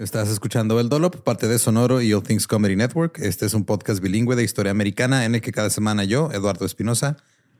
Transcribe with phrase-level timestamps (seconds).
[0.00, 3.18] Estás escuchando El Dolop, parte de Sonoro y All Things Comedy Network.
[3.18, 6.64] Este es un podcast bilingüe de historia americana en el que cada semana yo, Eduardo
[6.64, 7.18] Espinosa,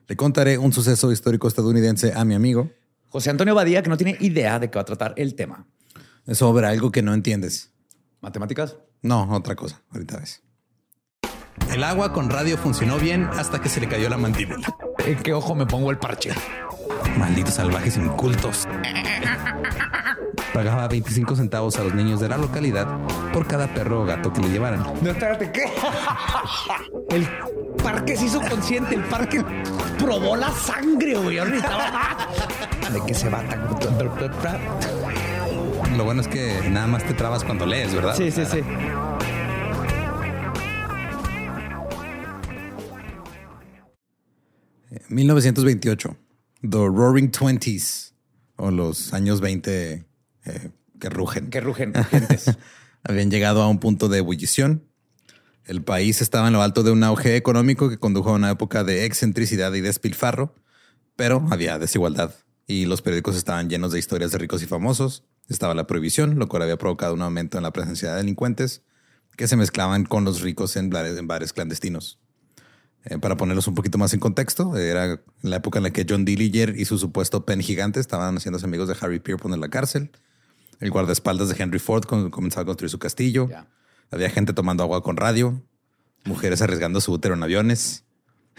[0.09, 2.71] le contaré un suceso histórico estadounidense a mi amigo
[3.11, 5.67] José Antonio Badía, que no tiene idea de qué va a tratar el tema.
[6.27, 7.75] Es sobre algo que no entiendes.
[8.23, 8.79] ¿Matemáticas?
[9.03, 9.83] No, otra cosa.
[9.91, 10.43] Ahorita ves.
[11.71, 14.67] El agua con radio funcionó bien hasta que se le cayó la mandíbula.
[15.05, 16.31] ¿En qué ojo me pongo el parche?
[17.19, 18.67] Malditos salvajes incultos.
[20.53, 22.87] Pagaba 25 centavos a los niños de la localidad
[23.33, 24.83] por cada perro o gato que le llevaran.
[25.01, 25.65] No, espérate, ¿qué?
[27.11, 27.27] El
[27.83, 29.45] parque se hizo consciente, el parque
[29.99, 31.37] probó la sangre, güey.
[31.37, 33.69] ¿De qué se va tan...
[35.97, 38.15] Lo bueno es que nada más te trabas cuando lees, ¿verdad?
[38.17, 38.61] Sí, sí, sí.
[45.09, 46.17] 1928.
[46.63, 48.15] The Roaring Twenties.
[48.57, 50.05] O los años 20
[50.45, 51.51] eh, que rugen.
[51.51, 51.93] Que rugen.
[53.05, 54.85] Habían llegado a un punto de ebullición.
[55.65, 58.85] El país estaba en lo alto de un auge económico que condujo a una época
[58.85, 60.55] de excentricidad y despilfarro,
[61.17, 62.35] pero había desigualdad
[62.71, 65.25] y los periódicos estaban llenos de historias de ricos y famosos.
[65.49, 68.83] Estaba la prohibición, lo cual había provocado un aumento en la presencia de delincuentes
[69.37, 72.21] que se mezclaban con los ricos en bares, clandestinos.
[73.05, 76.25] Eh, para ponerlos un poquito más en contexto, era la época en la que John
[76.25, 80.13] Dillinger y su supuesto pen gigante estaban haciéndose amigos de Harry Pierpont en la cárcel.
[80.81, 83.49] El guardaespaldas de Henry Ford comenzaba a construir su castillo.
[84.11, 85.63] Había gente tomando agua con radio,
[86.25, 88.05] mujeres arriesgando su útero en aviones,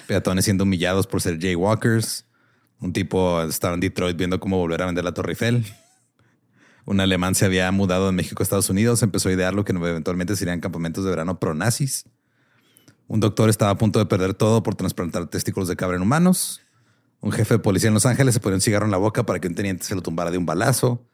[0.07, 2.25] peatones siendo humillados por ser jaywalkers.
[2.79, 5.65] Un tipo estaba en Detroit viendo cómo volver a vender la Torre Eiffel.
[6.85, 9.71] Un alemán se había mudado de México a Estados Unidos, empezó a idear lo que
[9.71, 12.05] eventualmente serían campamentos de verano pro-nazis.
[13.07, 16.61] Un doctor estaba a punto de perder todo por trasplantar testículos de cabra en humanos.
[17.19, 19.39] Un jefe de policía en Los Ángeles se ponía un cigarro en la boca para
[19.39, 21.05] que un teniente se lo tumbara de un balazo.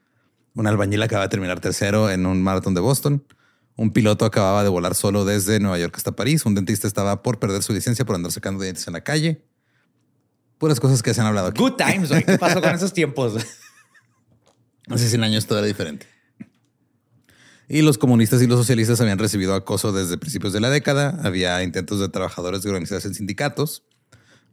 [0.57, 3.23] Un albañil acaba de terminar tercero en un maratón de Boston.
[3.75, 6.47] Un piloto acababa de volar solo desde Nueva York hasta París.
[6.47, 9.45] Un dentista estaba por perder su licencia por andar sacando dientes en la calle.
[10.57, 11.61] Puras cosas que se han hablado aquí.
[11.61, 12.09] Good times.
[12.25, 13.35] ¿Qué pasó con esos tiempos?
[14.89, 16.07] Hace 100 años todo era diferente.
[17.67, 21.19] Y los comunistas y los socialistas habían recibido acoso desde principios de la década.
[21.23, 23.83] Había intentos de trabajadores de organizarse en sindicatos,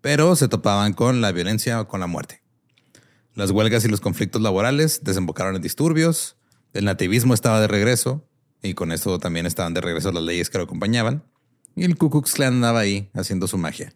[0.02, 2.43] pero se topaban con la violencia o con la muerte.
[3.34, 6.36] Las huelgas y los conflictos laborales desembocaron en disturbios.
[6.72, 8.28] El nativismo estaba de regreso
[8.62, 11.24] y con eso también estaban de regreso las leyes que lo acompañaban.
[11.74, 13.92] Y el Ku Klux Klan andaba ahí haciendo su magia.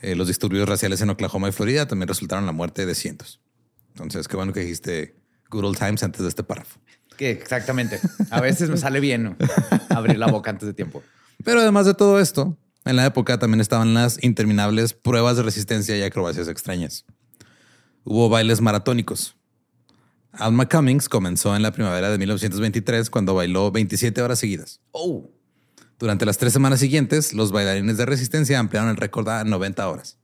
[0.00, 3.40] Eh, los disturbios raciales en Oklahoma y Florida también resultaron en la muerte de cientos.
[3.88, 5.16] Entonces, qué bueno que dijiste
[5.50, 6.78] Good Old Times antes de este párrafo.
[7.16, 8.00] Que exactamente.
[8.30, 9.36] A veces me sale bien
[9.88, 11.02] abrir la boca antes de tiempo.
[11.42, 15.96] Pero además de todo esto, en la época también estaban las interminables pruebas de resistencia
[15.96, 17.04] y acrobacias extrañas.
[18.04, 19.36] Hubo bailes maratónicos.
[20.32, 24.80] Alma Cummings comenzó en la primavera de 1923 cuando bailó 27 horas seguidas.
[24.90, 25.30] Oh.
[25.98, 30.18] Durante las tres semanas siguientes, los bailarines de resistencia ampliaron el récord a 90 horas.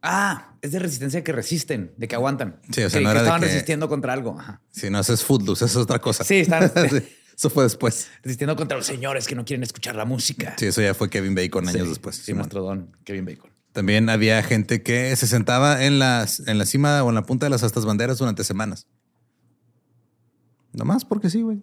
[0.00, 2.60] Ah, es de resistencia que resisten, de que aguantan.
[2.70, 3.52] Sí, o sea, que, no era estaban de que...
[3.52, 4.38] resistiendo contra algo.
[4.70, 6.22] Si no, haces footloose, eso es otra cosa.
[6.22, 6.70] Sí, están
[7.36, 8.08] eso fue después.
[8.22, 10.54] Resistiendo contra los señores que no quieren escuchar la música.
[10.56, 12.16] Sí, eso ya fue Kevin Bacon años Sí, después.
[12.16, 13.50] Sí, nuestro don, Kevin Bacon.
[13.72, 17.46] También había gente que se sentaba en, las, en la cima o en la punta
[17.46, 18.86] de las astas banderas durante semanas.
[20.72, 21.62] Nomás porque sí, güey.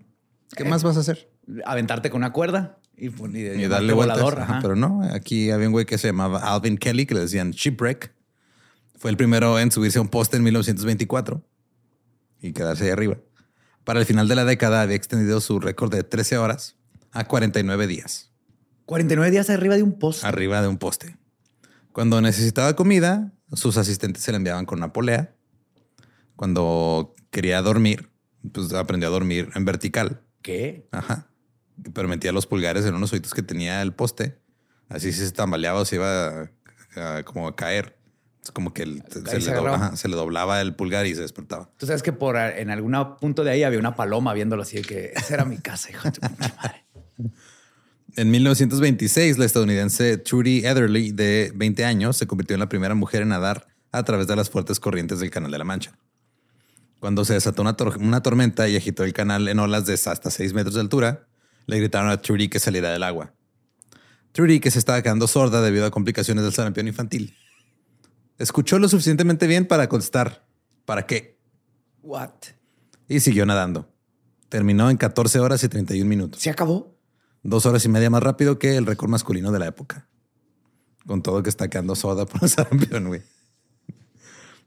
[0.56, 1.30] ¿Qué Eh, más vas a hacer?
[1.66, 4.40] Aventarte con una cuerda y, y, Y darle volador.
[4.40, 4.62] Ajá, ajá.
[4.62, 8.14] Pero no, aquí había un güey que se llamaba Alvin Kelly, que le decían Shipwreck.
[8.98, 11.44] Fue el primero en subirse a un poste en 1924
[12.42, 13.18] y quedarse ahí arriba.
[13.84, 16.76] Para el final de la década había extendido su récord de 13 horas
[17.12, 18.32] a 49 días
[18.86, 20.24] 49 días arriba de un post.
[20.24, 21.18] arriba de un poste.
[21.96, 25.34] Cuando necesitaba comida, sus asistentes se le enviaban con una polea.
[26.36, 28.10] Cuando quería dormir,
[28.52, 30.22] pues aprendió a dormir en vertical.
[30.42, 30.90] ¿Qué?
[30.92, 31.30] Ajá.
[31.94, 34.38] Pero metía los pulgares en unos ojitos que tenía el poste.
[34.90, 36.50] Así si se tambaleaba o se iba a-
[36.98, 37.98] a- como a caer.
[38.44, 39.76] Es como que el- se, le se dobla- agarraba.
[39.88, 41.72] ajá, se le doblaba el pulgar y se despertaba.
[41.78, 44.82] Tú sabes que por en algún punto de ahí había una paloma viéndolo así de
[44.84, 46.84] que esa era mi casa, hijo de tu madre.
[48.18, 53.24] En 1926, la estadounidense Trudy Etherly, de 20 años, se convirtió en la primera mujer
[53.24, 55.98] en nadar a través de las fuertes corrientes del Canal de la Mancha.
[57.00, 60.32] Cuando se desató una, tor- una tormenta y agitó el canal en olas de hasta
[60.32, 61.28] 6 metros de altura,
[61.68, 63.34] le gritaron a Trudy que saliera del agua.
[64.32, 67.36] Trudy, que se estaba quedando sorda debido a complicaciones del sarampión infantil,
[68.38, 70.46] escuchó lo suficientemente bien para contestar,
[70.86, 71.38] ¿para qué?
[72.02, 72.32] What?
[73.10, 73.92] Y siguió nadando.
[74.50, 76.42] Terminó en 14 horas y 31 minutos.
[76.42, 76.95] ¿Se acabó?
[77.48, 80.08] Dos horas y media más rápido que el récord masculino de la época.
[81.06, 83.22] Con todo que está quedando soda por sarampión, güey.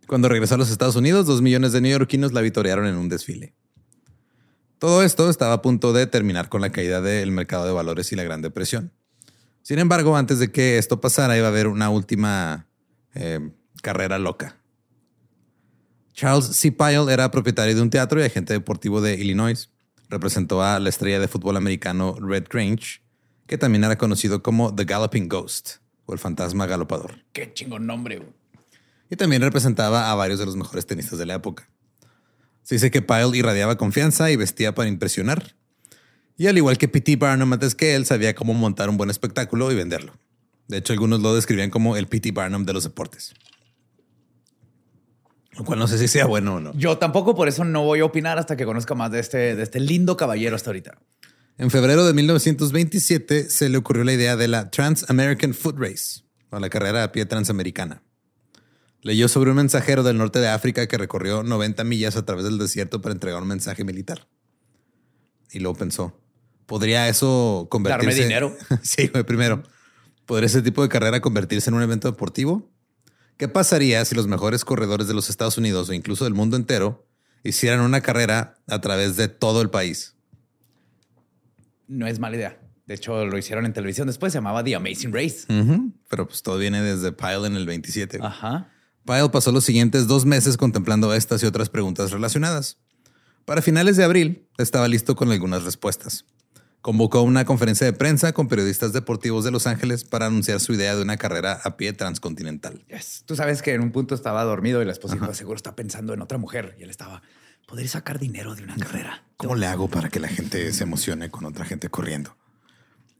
[0.06, 3.52] Cuando regresó a los Estados Unidos, dos millones de neoyorquinos la vitorearon en un desfile.
[4.78, 8.16] Todo esto estaba a punto de terminar con la caída del mercado de valores y
[8.16, 8.92] la Gran Depresión.
[9.62, 12.68] Sin embargo, antes de que esto pasara, iba a haber una última
[13.12, 13.50] eh,
[13.82, 14.56] carrera loca.
[16.14, 16.70] Charles C.
[16.70, 19.68] Pyle era propietario de un teatro y agente deportivo de Illinois.
[20.08, 23.02] Representó a la estrella de fútbol americano Red Grange,
[23.46, 25.76] que también era conocido como The Galloping Ghost
[26.06, 27.24] o el fantasma galopador.
[27.32, 28.18] Qué chingón nombre.
[28.18, 28.30] güey.
[29.10, 31.68] Y también representaba a varios de los mejores tenistas de la época.
[32.62, 35.54] Se dice que Pyle irradiaba confianza y vestía para impresionar.
[36.36, 37.16] Y al igual que P.T.
[37.16, 40.12] Barnum antes que él, sabía cómo montar un buen espectáculo y venderlo.
[40.68, 42.32] De hecho, algunos lo describían como el P.T.
[42.32, 43.34] Barnum de los deportes.
[45.58, 46.72] Lo cual no sé si sea bueno o no.
[46.74, 49.62] Yo tampoco, por eso no voy a opinar hasta que conozca más de este, de
[49.64, 50.98] este lindo caballero hasta ahorita.
[51.58, 56.22] En febrero de 1927 se le ocurrió la idea de la Trans American Foot Race,
[56.50, 58.04] o la carrera a pie transamericana.
[59.02, 62.58] Leyó sobre un mensajero del norte de África que recorrió 90 millas a través del
[62.58, 64.28] desierto para entregar un mensaje militar.
[65.50, 66.20] Y luego pensó,
[66.66, 68.20] ¿podría eso convertirse...
[68.20, 68.56] Darme dinero.
[68.82, 69.64] sí, primero.
[70.24, 72.70] ¿Podría ese tipo de carrera convertirse en un evento deportivo?
[73.38, 77.06] ¿Qué pasaría si los mejores corredores de los Estados Unidos o incluso del mundo entero
[77.44, 80.16] hicieran una carrera a través de todo el país?
[81.86, 82.60] No es mala idea.
[82.86, 84.32] De hecho, lo hicieron en televisión después.
[84.32, 85.46] Se llamaba The Amazing Race.
[86.08, 88.18] Pero pues todo viene desde Pyle en el 27.
[88.20, 88.72] Ajá.
[89.04, 92.78] Pyle pasó los siguientes dos meses contemplando estas y otras preguntas relacionadas.
[93.44, 96.24] Para finales de abril estaba listo con algunas respuestas.
[96.80, 100.94] Convocó una conferencia de prensa con periodistas deportivos de Los Ángeles para anunciar su idea
[100.94, 102.84] de una carrera a pie transcontinental.
[102.88, 103.24] Yes.
[103.26, 106.14] Tú sabes que en un punto estaba dormido y la esposa dijo, seguro está pensando
[106.14, 106.76] en otra mujer.
[106.78, 107.22] Y él estaba,
[107.66, 109.24] ¿podré sacar dinero de una carrera?
[109.36, 112.36] ¿Cómo le hago para que la gente se emocione con otra gente corriendo?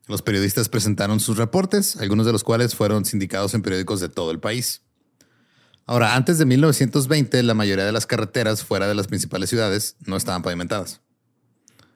[0.06, 4.30] Los periodistas presentaron sus reportes, algunos de los cuales fueron sindicados en periódicos de todo
[4.30, 4.82] el país.
[5.84, 10.16] Ahora, antes de 1920, la mayoría de las carreteras fuera de las principales ciudades no
[10.16, 11.00] estaban pavimentadas.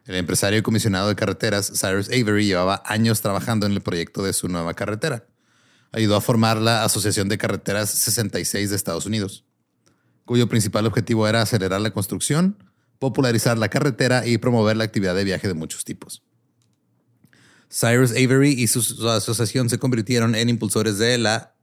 [0.07, 4.33] El empresario y comisionado de carreteras, Cyrus Avery, llevaba años trabajando en el proyecto de
[4.33, 5.27] su nueva carretera.
[5.93, 9.45] Ayudó a formar la Asociación de Carreteras 66 de Estados Unidos,
[10.25, 12.57] cuyo principal objetivo era acelerar la construcción,
[12.99, 16.23] popularizar la carretera y promover la actividad de viaje de muchos tipos.
[17.71, 21.55] Cyrus Avery y su, su asociación se convirtieron en impulsores de la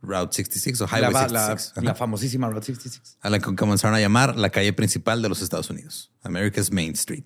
[0.00, 3.18] Route 66 o Highway la- 66, ajá, la famosísima Route 66.
[3.20, 6.92] a la que comenzaron a llamar la calle principal de los Estados Unidos, America's Main
[6.94, 7.24] Street.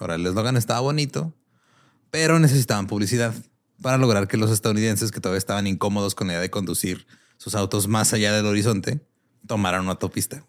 [0.00, 1.34] Ahora, el eslogan estaba bonito,
[2.10, 3.34] pero necesitaban publicidad
[3.82, 7.06] para lograr que los estadounidenses que todavía estaban incómodos con la idea de conducir
[7.36, 9.06] sus autos más allá del horizonte
[9.46, 10.44] tomaran una autopista.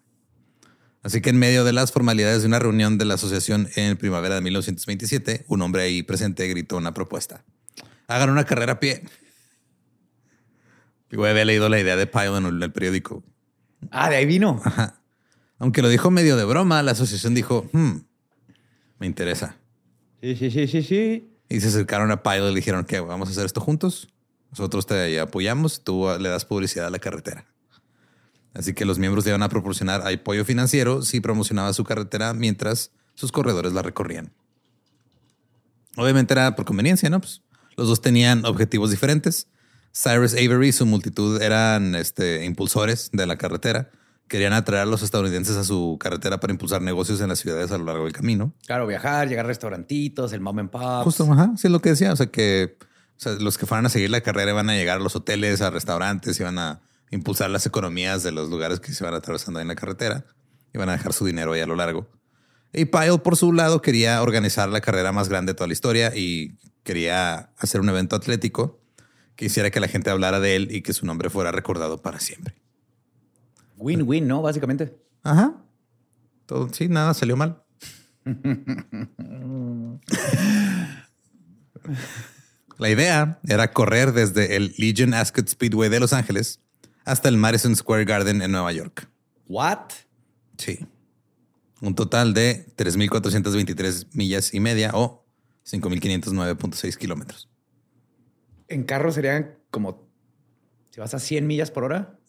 [1.03, 4.35] Así que en medio de las formalidades de una reunión de la asociación en primavera
[4.35, 7.43] de 1927, un hombre ahí presente gritó una propuesta.
[8.07, 9.03] Hagan una carrera a pie.
[11.11, 13.23] Y güey había leído la idea de Pyle en el- el periódico.
[13.89, 14.61] Ah, de ahí vino.
[14.63, 15.01] Ajá.
[15.59, 17.97] Aunque lo dijo medio de broma, la asociación dijo, "Hmm,
[19.01, 19.57] me interesa.
[20.21, 21.27] Sí, sí, sí, sí, sí.
[21.49, 24.07] Y se acercaron a Pyle y le dijeron que vamos a hacer esto juntos.
[24.51, 27.47] Nosotros te apoyamos, tú le das publicidad a la carretera.
[28.53, 32.91] Así que los miembros le iban a proporcionar apoyo financiero si promocionaba su carretera mientras
[33.15, 34.31] sus corredores la recorrían.
[35.97, 37.21] Obviamente era por conveniencia, ¿no?
[37.21, 37.41] Pues
[37.77, 39.47] los dos tenían objetivos diferentes.
[39.93, 43.89] Cyrus Avery y su multitud eran este, impulsores de la carretera.
[44.31, 47.77] Querían atraer a los estadounidenses a su carretera para impulsar negocios en las ciudades a
[47.77, 48.53] lo largo del camino.
[48.65, 51.03] Claro, viajar, llegar a restaurantitos, el mom and pop.
[51.03, 52.13] Justo, ajá, sí es lo que decía.
[52.13, 55.01] O sea, que o sea, los que fueran a seguir la carrera iban a llegar
[55.01, 59.03] a los hoteles, a restaurantes, iban a impulsar las economías de los lugares que se
[59.03, 60.23] iban atravesando ahí en la carretera.
[60.73, 62.07] Iban a dejar su dinero ahí a lo largo.
[62.71, 66.15] Y Pyle, por su lado, quería organizar la carrera más grande de toda la historia
[66.15, 68.79] y quería hacer un evento atlético
[69.35, 72.21] que hiciera que la gente hablara de él y que su nombre fuera recordado para
[72.21, 72.60] siempre.
[73.81, 74.41] Win-win, ¿no?
[74.41, 74.95] Básicamente.
[75.23, 75.55] Ajá.
[76.45, 77.63] Todo, sí, nada salió mal.
[82.77, 86.61] La idea era correr desde el Legion Ascot Speedway de Los Ángeles
[87.05, 89.09] hasta el Madison Square Garden en Nueva York.
[89.47, 89.91] What?
[90.57, 90.85] Sí.
[91.81, 95.25] Un total de 3.423 millas y media o
[95.65, 97.49] 5.509.6 kilómetros.
[98.67, 100.07] En carro serían como
[100.91, 102.19] si vas a 100 millas por hora.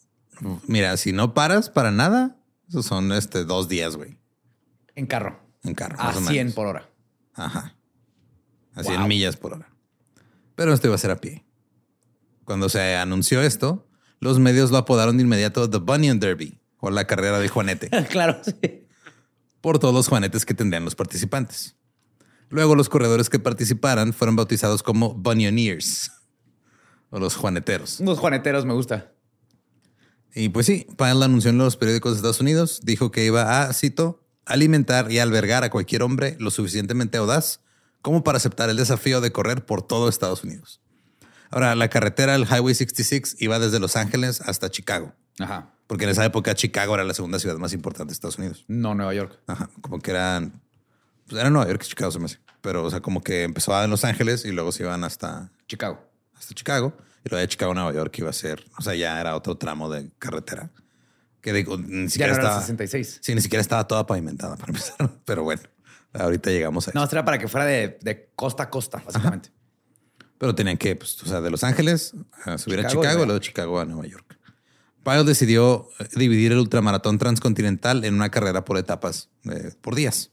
[0.67, 2.37] Mira, si no paras para nada,
[2.69, 4.19] esos son este, dos días, güey.
[4.95, 5.41] En carro.
[5.63, 5.97] En carro.
[6.01, 6.55] A más o 100 menos.
[6.55, 6.89] por hora.
[7.35, 7.77] Ajá.
[8.75, 9.09] A 100 Wow.
[9.09, 9.69] millas por hora.
[10.57, 11.45] Pero esto iba a ser a pie.
[12.45, 13.87] Cuando se anunció esto,
[14.21, 18.41] los medios lo apodaron de inmediato The Bunyan Derby o la carrera del Juanete claro,
[18.45, 18.87] sí.
[19.61, 21.77] por todos los juanetes que tendrían los participantes.
[22.49, 26.11] Luego los corredores que participaran fueron bautizados como Bunioneers
[27.11, 28.01] o los juaneteros.
[28.01, 29.12] Unos juaneteros me gusta.
[30.35, 33.73] Y pues sí, Pyle anunció en los periódicos de Estados Unidos, dijo que iba a,
[33.73, 37.61] cito, alimentar y albergar a cualquier hombre lo suficientemente audaz
[38.01, 40.81] como para aceptar el desafío de correr por todo Estados Unidos.
[41.51, 45.71] Ahora, la carretera del Highway 66 iba desde Los Ángeles hasta Chicago, Ajá.
[45.87, 48.65] porque en esa época Chicago era la segunda ciudad más importante de Estados Unidos.
[48.69, 49.39] No, Nueva York.
[49.47, 50.63] Ajá, como que eran,
[51.29, 53.81] pues era Nueva York y Chicago se me hace, pero o sea, como que empezó
[53.85, 56.01] en Los Ángeles y luego se iban hasta Chicago.
[56.35, 59.21] hasta Chicago y luego de Chicago a Nueva York iba a ser, o sea, ya
[59.21, 60.71] era otro tramo de carretera
[61.41, 63.19] que digo, ni Ya siquiera no era estaba, 66.
[63.21, 65.63] sí, ni siquiera estaba toda pavimentada para empezar, pero bueno,
[66.13, 69.51] ahorita llegamos a No, esto era para que fuera de, de costa a costa, básicamente.
[70.39, 72.15] Pero tenían que, pues, o sea, de Los Ángeles
[72.45, 73.27] a subir a Chicago, Chicago, ¿verdad?
[73.27, 74.39] luego de Chicago a Nueva York.
[75.05, 80.31] Pyle decidió eh, dividir el ultramaratón transcontinental en una carrera por etapas, eh, por días.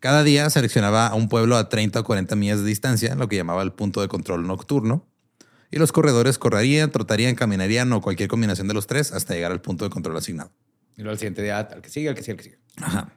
[0.00, 3.36] Cada día seleccionaba a un pueblo a 30 o 40 millas de distancia, lo que
[3.36, 5.06] llamaba el punto de control nocturno.
[5.70, 9.60] Y los corredores correrían, trotarían, caminarían o cualquier combinación de los tres hasta llegar al
[9.60, 10.52] punto de control asignado.
[10.96, 12.58] Y luego al siguiente día, al que sigue, al que sigue, al que sigue.
[12.76, 13.12] Ajá.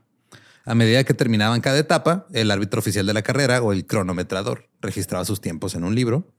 [0.65, 4.69] A medida que terminaban cada etapa, el árbitro oficial de la carrera o el cronometrador
[4.81, 6.33] registraba sus tiempos en un libro.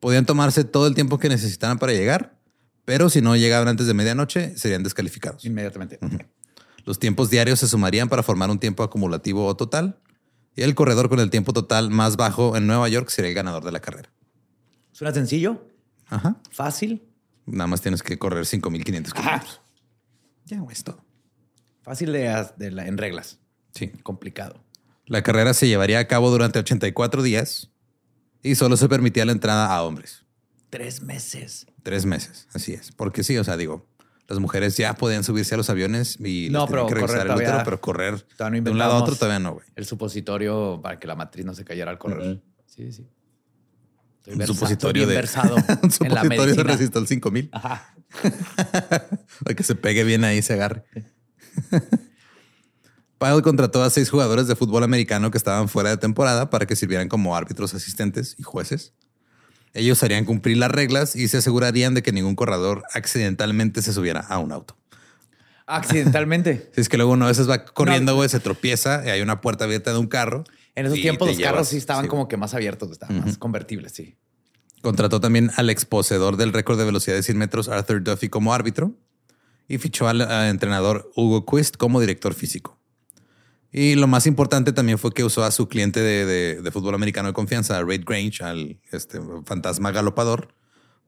[0.00, 2.36] Podían tomarse todo el tiempo que necesitaran para llegar,
[2.84, 5.44] pero si no llegaban antes de medianoche, serían descalificados.
[5.44, 6.00] Inmediatamente.
[6.84, 10.00] Los tiempos diarios se sumarían para formar un tiempo acumulativo o total,
[10.56, 13.62] y el corredor con el tiempo total más bajo en Nueva York sería el ganador
[13.64, 14.10] de la carrera.
[15.00, 15.66] Suena sencillo,
[16.10, 16.36] Ajá.
[16.50, 17.02] fácil,
[17.46, 19.22] Nada más tienes que correr 5.500 Ajá.
[19.22, 19.60] kilómetros.
[20.44, 21.02] Ya, güey, es todo.
[21.80, 23.38] fácil de, de la- en reglas.
[23.72, 23.88] Sí.
[24.02, 24.62] Complicado.
[25.06, 27.70] La carrera se llevaría a cabo durante 84 días
[28.42, 30.26] y solo se permitía la entrada a hombres.
[30.68, 31.66] Tres meses.
[31.82, 32.92] Tres meses, así es.
[32.92, 33.86] Porque sí, o sea, digo,
[34.28, 37.34] las mujeres ya podían subirse a los aviones y No, pero que correr el útero,
[37.36, 39.66] todavía- pero correr no de un lado a otro todavía no, güey.
[39.76, 42.42] El supositorio para que la matriz no se cayera al correr.
[42.66, 43.08] Sí, sí.
[44.20, 45.62] Estoy Un versa- supositorio bien de versado un
[46.06, 47.94] en la supositorio de resistol 5000 Ajá.
[49.44, 50.84] para que se pegue bien ahí y se agarre.
[53.18, 56.74] Pyle contrató a seis jugadores de fútbol americano que estaban fuera de temporada para que
[56.76, 58.94] sirvieran como árbitros asistentes y jueces.
[59.74, 64.20] Ellos harían cumplir las reglas y se asegurarían de que ningún corredor accidentalmente se subiera
[64.20, 64.76] a un auto.
[65.66, 66.70] Accidentalmente.
[66.74, 69.40] Si es que luego uno a veces va corriendo, güey, se tropieza y hay una
[69.40, 70.44] puerta abierta de un carro.
[70.74, 73.38] En esos y tiempos los carros sí estaban Sí, como que más abiertos, estaban más
[73.38, 74.16] convertibles, sí.
[74.82, 78.94] Contrató también al exposeedor del récord de velocidad de 100 metros, Arthur Duffy, como árbitro
[79.68, 82.78] y fichó al eh, entrenador Hugo Quist como director físico.
[83.72, 86.94] Y lo más importante también fue que usó a su cliente de, de- de fútbol
[86.94, 90.54] americano de confianza, a Red Grange, al este, fantasma galopador,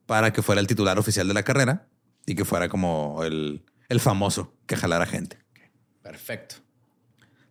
[0.07, 1.89] para que fuera el titular oficial de la carrera
[2.27, 5.39] y que fuera como el, el famoso que jalara gente.
[6.03, 6.57] Perfecto.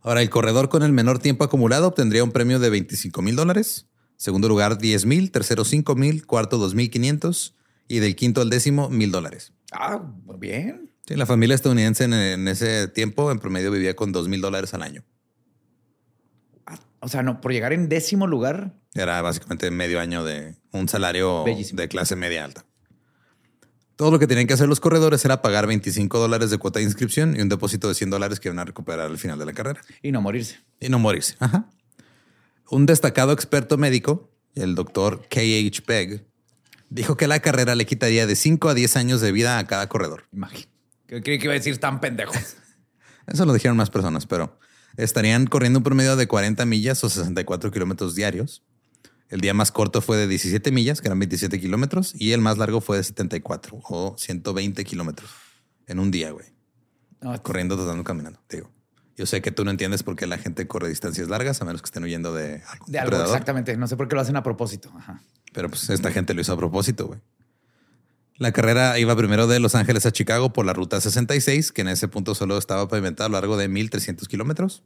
[0.02, 3.88] Ahora, el corredor con el menor tiempo acumulado obtendría un premio de 25 mil dólares.
[4.18, 5.32] Segundo lugar, 10 mil.
[5.32, 6.26] Tercero, 5 mil.
[6.26, 7.54] Cuarto, 2.500.
[7.88, 9.54] Y del quinto al décimo, mil dólares.
[9.72, 10.92] Ah, muy bien.
[11.08, 14.74] Sí, la familia estadounidense en, en ese tiempo en promedio vivía con 2 mil dólares
[14.74, 15.04] al año.
[16.66, 20.88] Ah, O sea, no, por llegar en décimo lugar, Era básicamente medio año de un
[20.90, 21.82] salario Bellísimo.
[21.82, 22.66] de clase media alta.
[24.02, 26.86] Todo lo que tenían que hacer los corredores era pagar 25 dólares de cuota de
[26.86, 29.54] inscripción y un depósito de 100 dólares que iban a recuperar al final de la
[29.54, 29.80] carrera.
[30.02, 30.58] y no morirse.
[30.80, 31.36] Y no morirse.
[31.38, 31.70] Ajá.
[32.72, 35.84] Un destacado experto médico, el doctor K.H.
[35.84, 36.26] Pegg,
[36.90, 39.88] dijo que la carrera le quitaría de 5 a 10 años de vida a cada
[39.88, 40.24] corredor.
[40.34, 40.72] Imagínate.
[41.06, 42.36] Creí que iba a decir tan pendejos.
[43.28, 44.58] Eso lo dijeron más personas, pero
[44.98, 48.64] estarían corriendo un promedio de 40 millas o 64 kilómetros diarios.
[49.32, 52.58] El día más corto fue de 17 millas, que eran 27 kilómetros, y el más
[52.58, 55.32] largo fue de 74 o 120 kilómetros
[55.88, 56.48] en un día, güey.
[57.42, 58.70] Corriendo, tratando, caminando, te digo.
[59.16, 61.82] Yo sé que tú no entiendes por qué la gente corre distancias largas, a menos
[61.82, 63.78] que estén huyendo de algún de algo, exactamente.
[63.78, 64.92] No sé por qué lo hacen a propósito.
[64.98, 65.24] Ajá.
[65.54, 67.22] Pero pues esta gente lo hizo a propósito, güey.
[68.36, 71.88] La carrera iba primero de Los Ángeles a Chicago por la ruta 66, que en
[71.88, 74.84] ese punto solo estaba pavimentada a lo largo de 1.300 kilómetros.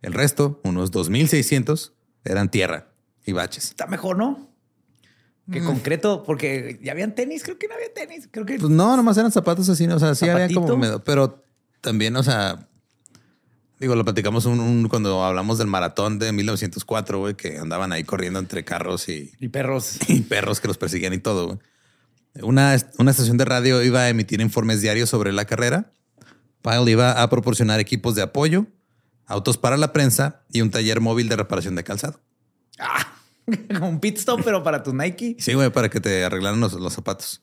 [0.00, 1.92] El resto, unos 2.600,
[2.24, 2.93] eran tierra
[3.24, 3.64] y baches.
[3.70, 4.50] Está mejor, ¿no?
[5.50, 5.66] Que Mm.
[5.66, 7.42] concreto, porque ya habían tenis.
[7.42, 8.28] Creo que no había tenis.
[8.30, 11.00] Creo que Pues no, nomás eran zapatos así, o sea, sí había como...
[11.04, 11.42] Pero
[11.80, 12.68] también, o sea...
[13.80, 18.04] Digo, lo platicamos un- un- cuando hablamos del maratón de 1904, güey, que andaban ahí
[18.04, 19.98] corriendo entre carros y, y perros.
[20.08, 21.46] y perros que los perseguían y todo.
[21.46, 21.58] güey.
[22.42, 25.92] Una, una estación de radio iba a emitir informes diarios sobre la carrera.
[26.62, 28.66] Pyle iba a proporcionar equipos de apoyo,
[29.26, 32.20] autos para la prensa y un taller móvil de reparación de calzado.
[32.78, 33.12] Ah,
[33.82, 35.36] un pit stop, pero para tu Nike.
[35.38, 37.42] Sí, güey, para que te arreglaran los, los zapatos.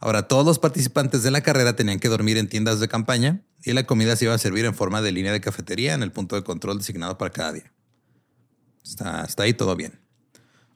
[0.00, 3.72] Ahora, todos los participantes de la carrera tenían que dormir en tiendas de campaña y
[3.72, 6.36] la comida se iba a servir en forma de línea de cafetería en el punto
[6.36, 7.72] de control designado para cada día.
[8.84, 9.98] Está, está ahí todo bien.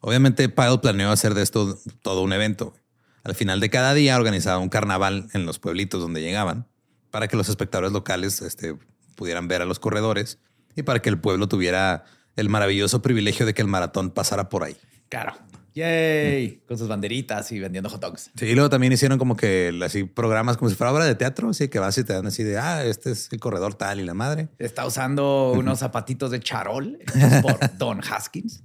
[0.00, 2.74] Obviamente, Pyle planeó hacer de esto todo un evento.
[3.22, 6.66] Al final de cada día organizaba un carnaval en los pueblitos donde llegaban
[7.12, 8.76] para que los espectadores locales este,
[9.14, 10.40] pudieran ver a los corredores
[10.74, 12.04] y para que el pueblo tuviera
[12.36, 14.76] el maravilloso privilegio de que el maratón pasara por ahí.
[15.08, 15.34] Claro.
[15.74, 16.62] Yay.
[16.68, 18.30] Con sus banderitas y vendiendo hot dogs.
[18.36, 21.50] Sí, y luego también hicieron como que así programas como si fuera obra de teatro,
[21.50, 24.04] así que vas y te dan así de, ah, este es el corredor tal y
[24.04, 24.48] la madre.
[24.58, 26.98] Está usando unos zapatitos de charol
[27.42, 28.62] por Don Haskins.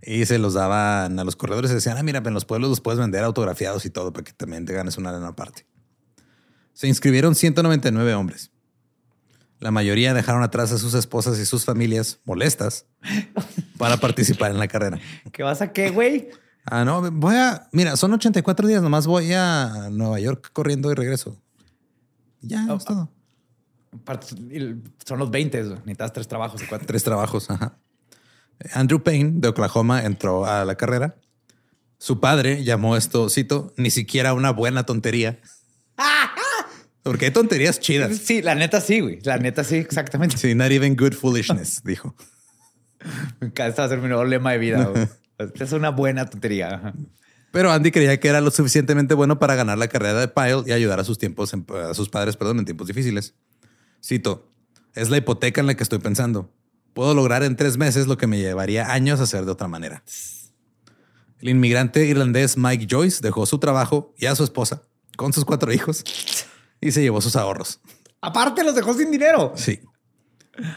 [0.00, 2.80] Y se los daban a los corredores y decían, ah, mira, en los pueblos los
[2.80, 5.66] puedes vender autografiados y todo para que también te ganes una lana aparte.
[6.72, 8.52] Se inscribieron 199 hombres.
[9.60, 12.86] La mayoría dejaron atrás a sus esposas y sus familias molestas
[13.76, 14.98] para participar en la carrera.
[15.32, 16.28] ¿Qué vas a qué, güey?
[16.64, 17.68] Ah, no, voy a.
[17.72, 21.40] Mira, son 84 días, nomás voy a Nueva York corriendo y regreso.
[22.40, 23.10] Ya, Oh, es todo.
[25.04, 26.86] Son los 20, necesitas tres trabajos cuatro.
[26.86, 27.78] Tres trabajos, ajá.
[28.74, 31.16] Andrew Payne de Oklahoma entró a la carrera.
[31.98, 35.40] Su padre llamó esto, cito, ni siquiera una buena tontería.
[37.10, 38.16] Porque hay tonterías chidas.
[38.18, 39.18] Sí, la neta sí, güey.
[39.22, 40.36] La neta sí, exactamente.
[40.36, 42.14] Sí, not even good foolishness, dijo.
[43.40, 44.84] Este va a ser mi nuevo lema de vida.
[44.84, 45.08] güey.
[45.60, 46.92] Es una buena tontería.
[47.52, 50.72] Pero Andy creía que era lo suficientemente bueno para ganar la carrera de Pyle y
[50.72, 53.34] ayudar a sus tiempos, en- a sus padres, perdón, en tiempos difíciles.
[54.04, 54.50] Cito,
[54.94, 56.52] es la hipoteca en la que estoy pensando.
[56.92, 60.02] Puedo lograr en tres meses lo que me llevaría años hacer de otra manera.
[61.40, 64.82] El inmigrante irlandés Mike Joyce dejó su trabajo y a su esposa
[65.16, 66.04] con sus cuatro hijos
[66.80, 67.80] y se llevó sus ahorros.
[68.20, 69.52] Aparte, los dejó sin dinero.
[69.56, 69.80] Sí.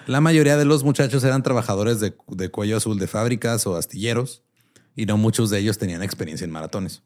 [0.05, 4.43] La mayoría de los muchachos eran trabajadores de, de cuello azul de fábricas o astilleros
[4.95, 7.03] y no muchos de ellos tenían experiencia en maratones.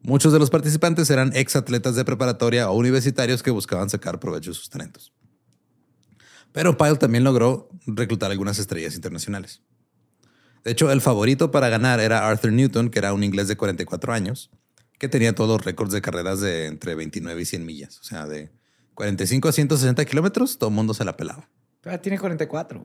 [0.00, 4.50] Muchos de los participantes eran ex atletas de preparatoria o universitarios que buscaban sacar provecho
[4.50, 5.12] de sus talentos.
[6.52, 9.62] Pero Pyle también logró reclutar algunas estrellas internacionales.
[10.62, 14.12] De hecho, el favorito para ganar era Arthur Newton, que era un inglés de 44
[14.12, 14.50] años,
[14.98, 17.98] que tenía todos los récords de carreras de entre 29 y 100 millas.
[18.00, 18.50] O sea, de
[18.94, 21.48] 45 a 160 kilómetros, todo el mundo se la pelaba.
[21.84, 22.84] Ah, tiene 44.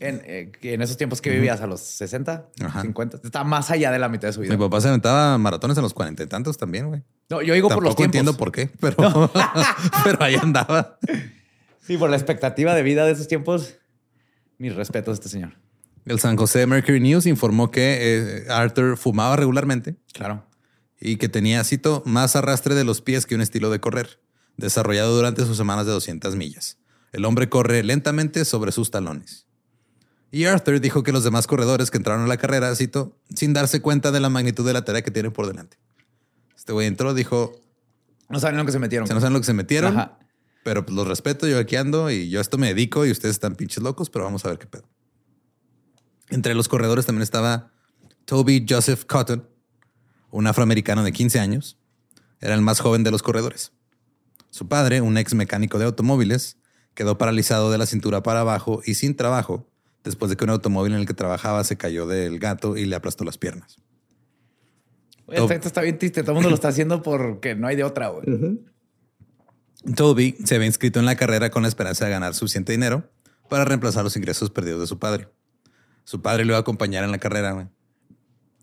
[0.00, 2.82] En, eh, en esos tiempos que vivías a los 60, Ajá.
[2.82, 4.52] 50, está más allá de la mitad de su vida.
[4.52, 7.02] Mi papá se aventaba maratones a los cuarenta y tantos también, güey.
[7.30, 8.06] No, yo digo por los tiempos.
[8.06, 8.96] entiendo por qué, pero,
[10.04, 10.98] pero ahí andaba.
[11.80, 13.76] Sí, por la expectativa de vida de esos tiempos.
[14.58, 15.52] Mis respetos a este señor.
[16.04, 20.44] El San José Mercury News informó que eh, Arthur fumaba regularmente Claro.
[21.00, 24.20] Y que tenía, cito, más arrastre de los pies que un estilo de correr,
[24.56, 26.78] desarrollado durante sus semanas de 200 millas.
[27.12, 29.46] El hombre corre lentamente sobre sus talones.
[30.30, 33.80] Y Arthur dijo que los demás corredores que entraron a la carrera, cito, sin darse
[33.80, 35.78] cuenta de la magnitud de la tarea que tienen por delante.
[36.56, 37.60] Este güey entró, dijo,
[38.28, 39.06] No saben lo que se metieron.
[39.06, 40.18] se no saben lo que se metieron, Ajá.
[40.64, 43.36] pero pues, los respeto, yo aquí ando y yo a esto me dedico y ustedes
[43.36, 44.88] están pinches locos, pero vamos a ver qué pedo.
[46.28, 47.72] Entre los corredores también estaba
[48.24, 49.48] Toby Joseph Cotton,
[50.36, 51.78] un afroamericano de 15 años.
[52.40, 53.72] Era el más joven de los corredores.
[54.50, 56.58] Su padre, un ex mecánico de automóviles,
[56.94, 59.66] quedó paralizado de la cintura para abajo y sin trabajo
[60.04, 62.96] después de que un automóvil en el que trabajaba se cayó del gato y le
[62.96, 63.78] aplastó las piernas.
[65.24, 66.20] Oye, Esto, esto está bien triste.
[66.20, 68.26] Todo el mundo lo está haciendo porque no hay de otra, güey.
[69.96, 73.10] Toby se había inscrito en la carrera con la esperanza de ganar suficiente dinero
[73.48, 75.28] para reemplazar los ingresos perdidos de su padre.
[76.04, 77.52] Su padre lo iba a acompañar en la carrera.
[77.52, 77.68] güey.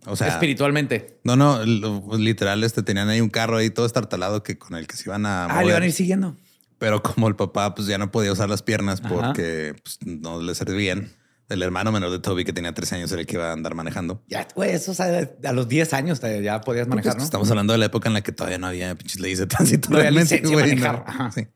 [0.06, 1.20] O sea, Espiritualmente.
[1.24, 4.86] no, no, lo- literal, este tenían ahí un carro ahí todo estartalado que con el
[4.88, 5.66] que se iban a Ah, mover.
[5.68, 6.36] le van a ir siguiendo.
[6.78, 9.10] Pero como el papá pues ya no podía usar las piernas Ajá.
[9.16, 11.12] porque pues, no le servían.
[11.50, 13.76] El hermano menor de Toby que tenía 13 años era el que iba a andar
[13.76, 14.24] manejando.
[14.28, 17.24] Ya, güey, eso o sea, a los 10 años ya podías manejar, Pues, ¿no?
[17.26, 19.90] Estamos hablando de la época en la que todavía no había pinches leyes de tránsito.
[19.90, 21.06] No realmente, güey, no.
[21.36, 21.48] Sí.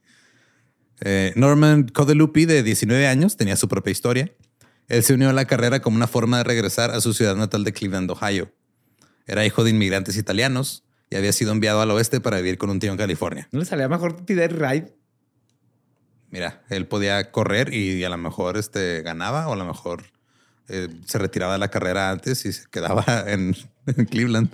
[1.01, 4.31] Eh, Norman Codelupi, de 19 años, tenía su propia historia.
[4.87, 7.63] Él se unió a la carrera como una forma de regresar a su ciudad natal
[7.63, 8.51] de Cleveland, Ohio.
[9.25, 12.79] Era hijo de inmigrantes italianos y había sido enviado al oeste para vivir con un
[12.79, 13.47] tío en California.
[13.51, 14.93] ¿No le salía mejor pedir ride?
[16.29, 20.03] Mira, él podía correr y a lo mejor este, ganaba o a lo mejor
[20.69, 24.53] eh, se retiraba de la carrera antes y se quedaba en, en Cleveland.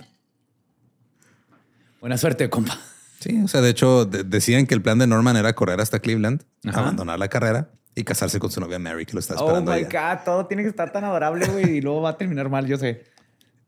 [2.00, 2.78] Buena suerte, compa.
[3.20, 6.00] Sí, o sea, de hecho de- decían que el plan de Norman era correr hasta
[6.00, 6.80] Cleveland, Ajá.
[6.80, 9.78] abandonar la carrera y casarse con su novia Mary, que lo está Oh esperando my
[9.84, 10.14] allá.
[10.16, 12.76] God, todo tiene que estar tan adorable, güey, y luego va a terminar mal, yo
[12.76, 13.04] sé.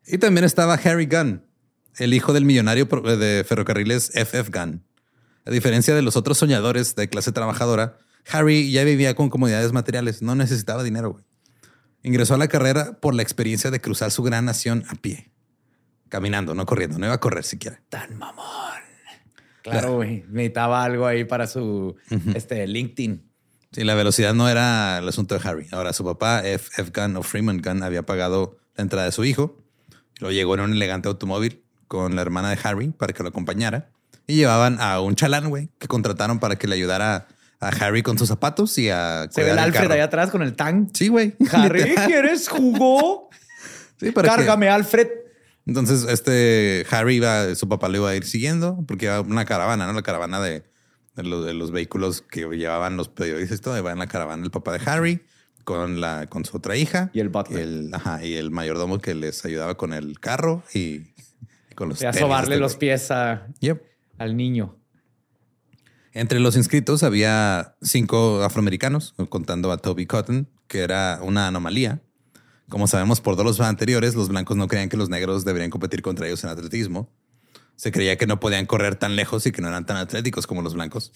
[0.07, 1.43] Y también estaba Harry Gunn,
[1.99, 4.83] el hijo del millonario pro- de ferrocarriles FF Gunn.
[5.45, 7.99] A diferencia de los otros soñadores de clase trabajadora,
[8.31, 11.25] Harry ya vivía con comodidades materiales, no necesitaba dinero, güey.
[12.03, 15.31] Ingresó a la carrera por la experiencia de cruzar su gran nación a pie.
[16.09, 17.81] Caminando, no corriendo, no iba a correr siquiera.
[17.89, 18.45] Tan mamón.
[19.63, 20.25] Claro, güey.
[20.29, 21.97] Necesitaba algo ahí para su
[22.35, 23.29] este, LinkedIn.
[23.77, 25.67] Sí, la velocidad no era el asunto de Harry.
[25.71, 26.71] Ahora, su papá, F.
[26.81, 26.93] F.
[26.95, 29.63] Gunn o Freeman Gunn, había pagado la entrada de su hijo.
[30.19, 33.91] Lo llegó en un elegante automóvil con la hermana de Harry para que lo acompañara.
[34.27, 37.29] Y llevaban a un chalán, güey, que contrataron para que le ayudara
[37.61, 39.29] a Harry con sus zapatos y a.
[39.31, 40.93] Se ve el Alfred ahí atrás con el tank.
[40.95, 41.35] Sí, güey.
[41.53, 43.29] Harry, ¿quieres jugo?
[44.01, 45.09] sí, para Cárgame, Alfred.
[45.67, 49.87] Entonces, este Harry iba, su papá lo iba a ir siguiendo porque iba una caravana,
[49.87, 49.93] ¿no?
[49.93, 50.65] La caravana de,
[51.17, 53.61] de, los, de los vehículos que llevaban los periodistas.
[53.61, 55.21] Todo iba en la caravana el papá de Harry
[55.65, 57.59] con la con su otra hija y el butler.
[57.61, 61.01] el, ajá, y el mayordomo que les ayudaba con el carro y,
[61.75, 63.83] con los Y a sobarle este los pies a- Yep.
[64.19, 64.77] al niño.
[66.13, 72.01] Entre los inscritos había cinco afroamericanos, contando a Toby Cotton, que era una anomalía.
[72.69, 76.01] Como sabemos por todos los anteriores, los blancos no creían que los negros deberían competir
[76.03, 77.13] contra ellos en atletismo.
[77.77, 80.63] Se creía que no podían correr tan lejos y que no eran tan atléticos como
[80.63, 81.13] los blancos.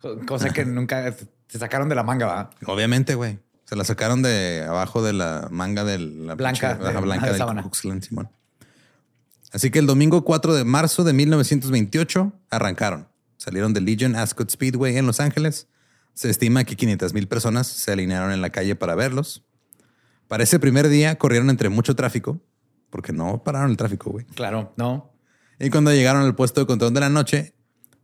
[0.00, 1.14] Co- Cosa que nunca
[1.48, 2.50] se sacaron de la manga, ¿va?
[2.66, 3.38] Obviamente, güey.
[3.64, 7.32] Se la sacaron de abajo de la manga de la Blanca, pinche- de- blanca de
[7.32, 8.28] del Simón.
[9.52, 13.08] Así que el domingo 4 de marzo de 1928 arrancaron.
[13.38, 15.66] Salieron del Legion Ascot Speedway en Los Ángeles.
[16.14, 19.42] Se estima que 500 mil personas se alinearon en la calle para verlos.
[20.28, 22.40] Para ese primer día corrieron entre mucho tráfico,
[22.96, 24.24] porque no pararon el tráfico, güey.
[24.24, 25.12] Claro, no.
[25.60, 27.54] Y cuando llegaron al puesto de control de la noche,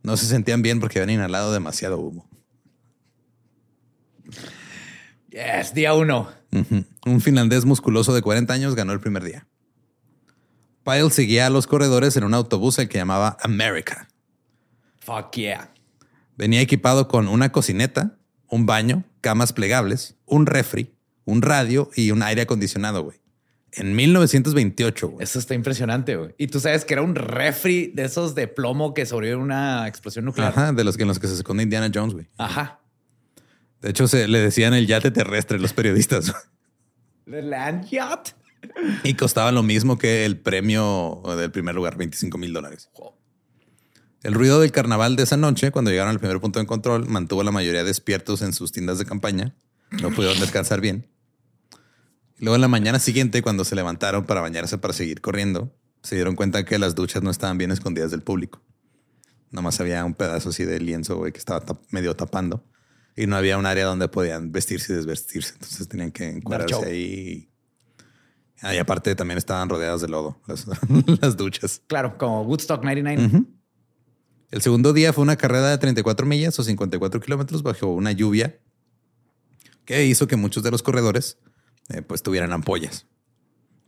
[0.03, 2.29] no se sentían bien porque habían inhalado demasiado humo.
[5.29, 6.29] Yes, día uno.
[7.07, 9.47] Un finlandés musculoso de 40 años ganó el primer día.
[10.83, 14.07] Pyle seguía a los corredores en un autobús al que llamaba America.
[14.99, 15.73] Fuck yeah.
[16.37, 20.93] Venía equipado con una cocineta, un baño, camas plegables, un refri,
[21.25, 23.22] un radio y un aire acondicionado, güey.
[23.75, 25.23] En 1928, güey.
[25.23, 26.35] Eso está impresionante, güey.
[26.37, 30.25] Y tú sabes que era un refri de esos de plomo que sobrevivió una explosión
[30.25, 30.49] nuclear.
[30.49, 32.27] Ajá, de los que en los que se esconde Indiana Jones, güey.
[32.37, 32.81] Ajá.
[33.81, 36.33] De hecho, se le decían el yate terrestre los periodistas.
[37.29, 38.29] The Land Yacht.
[39.03, 42.89] y costaba lo mismo que el premio del primer lugar, 25 mil dólares.
[44.21, 47.41] El ruido del carnaval de esa noche, cuando llegaron al primer punto de control, mantuvo
[47.41, 49.53] a la mayoría despiertos en sus tiendas de campaña.
[50.01, 51.07] No pudieron descansar bien.
[52.43, 56.35] Luego en la mañana siguiente, cuando se levantaron para bañarse para seguir corriendo, se dieron
[56.35, 58.61] cuenta que las duchas no estaban bien escondidas del público.
[59.49, 62.65] Nomás había un pedazo así de lienzo güey, que estaba tap- medio tapando
[63.15, 65.53] y no había un área donde podían vestirse y desvestirse.
[65.53, 67.49] Entonces tenían que encuadrarse ahí.
[68.61, 70.65] Ah, y aparte también estaban rodeadas de lodo las,
[71.21, 71.81] las duchas.
[71.87, 73.25] Claro, como Woodstock 99.
[73.37, 73.47] Ujú.
[74.51, 78.59] El segundo día fue una carrera de 34 millas o 54 kilómetros bajo una lluvia
[79.85, 81.37] que hizo que muchos de los corredores
[81.89, 83.05] eh, pues tuvieran ampollas.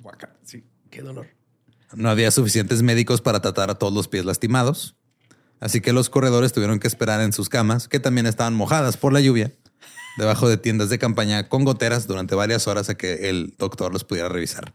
[0.01, 0.35] Guaca.
[0.43, 1.27] Sí, qué dolor.
[1.93, 4.95] No había suficientes médicos para tratar a todos los pies lastimados,
[5.59, 9.13] así que los corredores tuvieron que esperar en sus camas, que también estaban mojadas por
[9.13, 9.53] la lluvia,
[10.17, 14.03] debajo de tiendas de campaña con goteras durante varias horas a que el doctor los
[14.03, 14.73] pudiera revisar.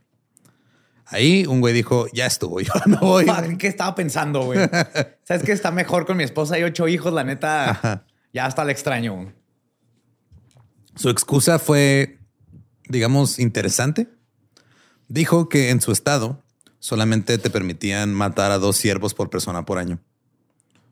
[1.10, 3.26] Ahí un güey dijo, ya estuvo, yo no voy.
[3.26, 4.60] Fuck, ¿Qué estaba pensando, güey?
[5.24, 7.12] ¿Sabes que está mejor con mi esposa y ocho hijos?
[7.12, 9.32] La neta, ya hasta la extraño.
[10.94, 12.19] Su excusa fue,
[12.90, 14.08] digamos, interesante.
[15.08, 16.42] Dijo que en su estado
[16.78, 20.00] solamente te permitían matar a dos ciervos por persona por año.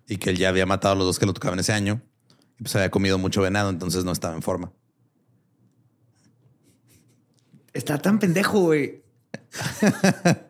[0.06, 2.00] Y que él ya había matado a los dos que lo tocaban ese año.
[2.58, 4.72] Y pues había comido mucho venado, entonces no estaba en forma.
[7.72, 9.02] Está tan pendejo, güey.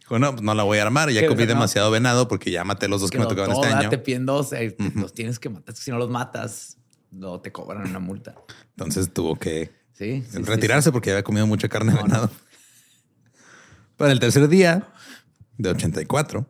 [0.00, 1.10] Dijo, no, pues no la voy a armar.
[1.10, 1.48] Ya comí no.
[1.48, 3.88] demasiado venado porque ya maté los dos que, me tocaban este año.
[3.88, 5.74] te piden dos, eh, los tienes que matar.
[5.74, 6.76] Si no los matas,
[7.10, 8.34] no te cobran una multa.
[8.76, 10.24] Entonces tuvo que Sí.
[10.30, 12.30] sí, sí, retirarse porque había comido mucha carne de venado.
[13.98, 14.88] Para el tercer día
[15.58, 16.46] de 84,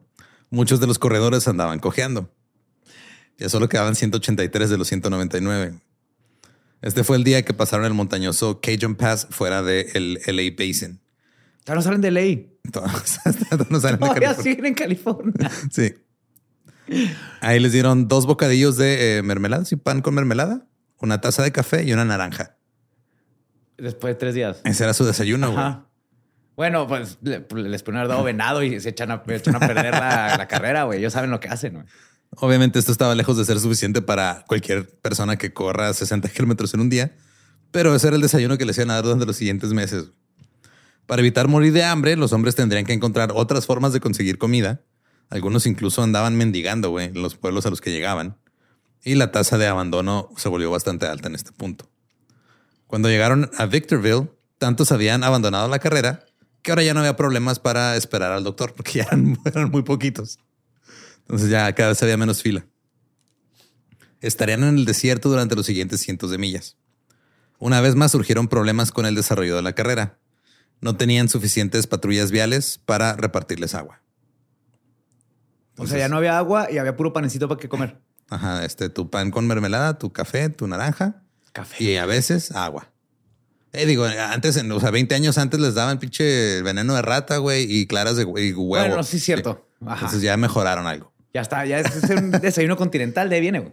[0.50, 2.32] muchos de los corredores andaban cojeando.
[3.38, 5.80] Ya solo quedaban 183 de los 199.
[6.80, 11.00] Este fue el día que pasaron el montañoso Cajun Pass fuera del LA Basin.
[11.64, 12.56] Todavía no salen de ley.
[12.70, 13.18] Todos,
[13.68, 14.34] no salen de Todavía California.
[14.34, 15.50] siguen en California.
[15.72, 15.92] Sí.
[17.40, 21.50] Ahí les dieron dos bocadillos de eh, mermelada, y pan con mermelada, una taza de
[21.50, 22.59] café y una naranja.
[23.80, 24.60] Después de tres días.
[24.64, 25.64] Ese era su desayuno, güey.
[26.56, 29.92] Bueno, pues le- les ponen haber dado venado y se echan a, echan a perder
[29.94, 30.98] la, la carrera, güey.
[30.98, 31.86] Ellos saben lo que hacen, güey.
[32.36, 36.80] Obviamente esto estaba lejos de ser suficiente para cualquier persona que corra 60 kilómetros en
[36.80, 37.12] un día,
[37.72, 40.10] pero ese era el desayuno que les iban a dar durante los siguientes meses.
[41.06, 44.82] Para evitar morir de hambre, los hombres tendrían que encontrar otras formas de conseguir comida.
[45.28, 48.36] Algunos incluso andaban mendigando, güey, en los pueblos a los que llegaban.
[49.02, 51.89] y la tasa de abandono se volvió bastante alta en este punto.
[52.90, 56.26] Cuando llegaron a Victorville, tantos habían abandonado la carrera
[56.60, 59.84] que ahora ya no había problemas para esperar al doctor porque ya eran, eran muy
[59.84, 60.40] poquitos.
[61.20, 62.66] Entonces ya cada vez había menos fila.
[64.20, 66.78] Estarían en el desierto durante los siguientes cientos de millas.
[67.60, 70.18] Una vez más surgieron problemas con el desarrollo de la carrera.
[70.80, 74.02] No tenían suficientes patrullas viales para repartirles agua.
[75.76, 78.00] o sea, ya no había agua y había puro panecito para qué comer.
[78.28, 81.22] Ajá, este, tu pan con mermelada, tu café, tu naranja.
[81.52, 81.82] Café.
[81.82, 82.90] Y a veces agua.
[83.72, 87.36] Eh, digo, antes, en- o sea, 20 años antes les daban pinche veneno de rata,
[87.38, 88.54] güey, y claras de y huevo.
[88.86, 89.68] Bueno, sí es cierto.
[89.84, 89.94] Ajá.
[90.06, 91.12] Entonces ya mejoraron algo.
[91.32, 93.72] Ya está, ya es, es un desayuno continental de ahí viene, güey.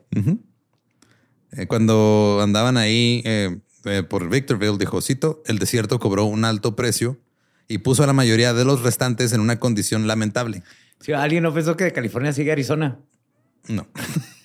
[1.53, 6.75] Eh, cuando andaban ahí eh, eh, por Victorville, dijo Cito, el desierto cobró un alto
[6.75, 7.17] precio
[7.67, 10.61] y puso a la mayoría de los restantes en una condición lamentable.
[10.99, 12.99] Si alguien no pensó que de California sigue Arizona.
[13.67, 13.87] No.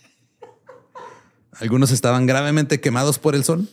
[1.60, 3.68] Algunos estaban gravemente quemados por el sol,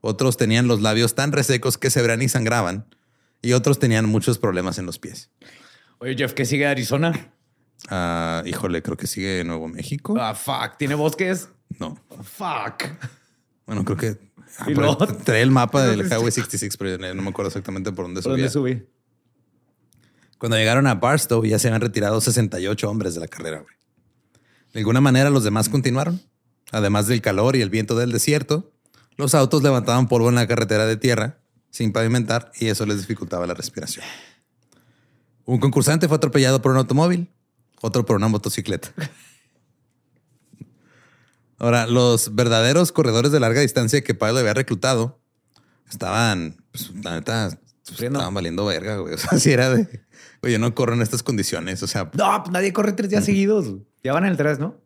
[0.00, 2.86] otros tenían los labios tan resecos que se verán y sangraban,
[3.42, 5.30] y otros tenían muchos problemas en los pies.
[5.98, 7.32] Oye, Jeff, ¿qué sigue Arizona?
[7.88, 10.16] Ah, híjole, creo que sigue Nuevo México.
[10.18, 10.76] Ah, fuck.
[10.78, 11.48] ¿Tiene bosques?
[11.78, 11.98] No.
[12.22, 12.84] Fuck.
[13.66, 14.18] Bueno, creo que
[14.58, 18.32] ah, trae el mapa del Highway 66, pero no me acuerdo exactamente por dónde ¿Por
[18.32, 18.48] subía.
[18.48, 18.86] dónde subí?
[20.38, 23.60] Cuando llegaron a Barstow ya se habían retirado 68 hombres de la carrera.
[23.60, 23.74] güey.
[24.72, 26.20] De alguna manera los demás continuaron.
[26.72, 28.72] Además del calor y el viento del desierto,
[29.16, 31.38] los autos levantaban polvo en la carretera de tierra
[31.70, 34.04] sin pavimentar y eso les dificultaba la respiración.
[35.44, 37.28] Un concursante fue atropellado por un automóvil,
[37.80, 38.92] otro por una motocicleta.
[41.58, 45.20] Ahora, los verdaderos corredores de larga distancia que Pablo había reclutado
[45.90, 48.18] estaban, pues, la neta, Sufriendo.
[48.18, 49.14] estaban valiendo verga, güey.
[49.14, 50.04] O sea, si era de,
[50.42, 51.82] oye, no corro en estas condiciones.
[51.82, 53.72] O sea, No, pues nadie corre tres días seguidos.
[54.02, 54.76] Ya van en el tres, ¿no?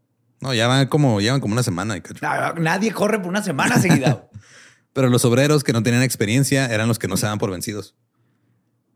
[0.41, 2.03] No, ya van como, llevan como una semana.
[2.21, 4.29] No, nadie corre por una semana seguida.
[4.93, 7.95] Pero los obreros que no tenían experiencia eran los que no se daban por vencidos.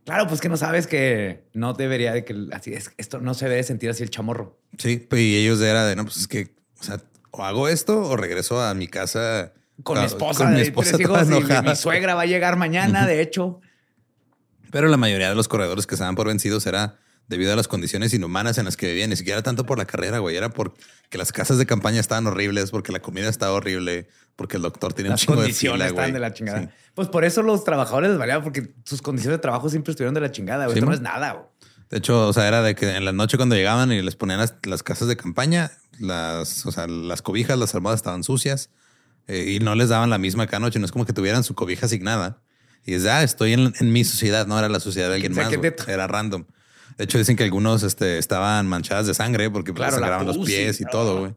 [0.04, 2.90] claro, pues que no sabes que no debería de que así es.
[2.96, 4.58] Esto no se debe sentir así el chamorro.
[4.78, 8.00] Sí, pues, y ellos era de, no, pues es que, o sea, o hago esto
[8.00, 9.52] o regreso a mi casa
[9.82, 12.56] Con mi esposa, con mi de esposa tres hijos y mi, suegra va a llegar
[12.56, 13.60] mañana, de hecho.
[14.70, 16.98] Pero la mayoría de los corredores que se daban por vencidos era
[17.28, 19.10] debido a las condiciones inhumanas en las que vivían.
[19.10, 20.36] Ni siquiera tanto por la carrera, güey.
[20.36, 20.78] Era porque
[21.18, 25.12] las casas de campaña estaban horribles, porque la comida estaba horrible, porque el doctor tenía
[25.12, 26.12] Las un chingo de condiciones fila, están güey.
[26.12, 26.60] de la chingada.
[26.62, 26.68] Sí.
[26.94, 30.20] Pues por eso los trabajadores les valía, porque sus condiciones de trabajo siempre estuvieron de
[30.20, 30.64] la chingada.
[30.64, 30.74] güey.
[30.74, 31.32] Sí, Esto no es nada.
[31.32, 31.44] güey.
[31.90, 34.40] De hecho, o sea, era de que en la noche cuando llegaban y les ponían
[34.40, 38.70] las, las casas de campaña, las, o sea, las cobijas, las almohadas estaban sucias
[39.28, 40.78] eh, y no les daban la misma cada noche.
[40.78, 42.40] No es como que tuvieran su cobija asignada.
[42.84, 45.52] Y es, ah, estoy en, en mi sociedad, no era la sociedad de alguien más.
[45.86, 46.44] Era random.
[46.98, 50.80] De hecho, dicen que algunos este, estaban manchadas de sangre porque pues, Claro, los pies
[50.80, 51.34] y todo, güey.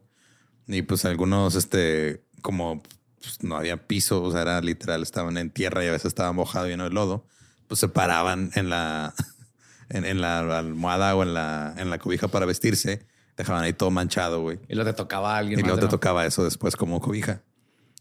[0.68, 2.82] Y pues algunos, este, como
[3.20, 6.32] pues, no había piso, o sea, era literal, estaban en tierra y a veces estaba
[6.32, 7.26] mojado lleno de lodo,
[7.66, 9.14] pues se paraban en la,
[9.88, 13.90] en, en la almohada o en la, en la cobija para vestirse, dejaban ahí todo
[13.90, 14.58] manchado, güey.
[14.68, 15.68] Y lo te tocaba a alguien Y más.
[15.68, 15.90] luego te no.
[15.90, 17.42] tocaba eso después como cobija.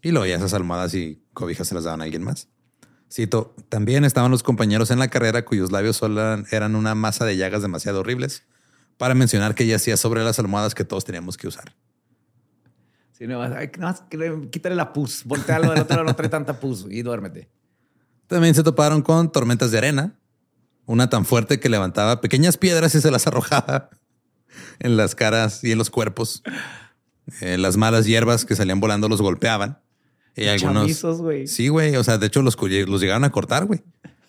[0.02, 2.50] Y luego ya esas almohadas y cobijas se las daban a alguien más.
[3.12, 7.38] Cito, también estaban los compañeros en la carrera cuyos labios solo eran, una masa de
[7.38, 8.44] llagas demasiado horribles
[8.98, 11.74] para mencionar que ella hacía sobre las almohadas que todos teníamos que usar.
[13.14, 15.24] Sí, no, le- quítale la pus.
[15.24, 17.50] Voltealo del otro lado, no trae tanta pus y duérmete.
[18.28, 20.20] También se toparon con tormentas de arena,
[20.86, 23.90] una tan fuerte que levantaba pequeñas piedras y se las arrojaba
[24.80, 26.44] en las caras y en los cuerpos.
[27.42, 29.80] Eh, las malas hierbas que salían volando los golpeaban.
[30.38, 30.84] Y algunos.
[30.84, 31.48] Chamizos, güey.
[31.48, 31.96] Sí, güey.
[31.96, 33.84] O sea, de hecho, los, los llegaron a cortar, güey.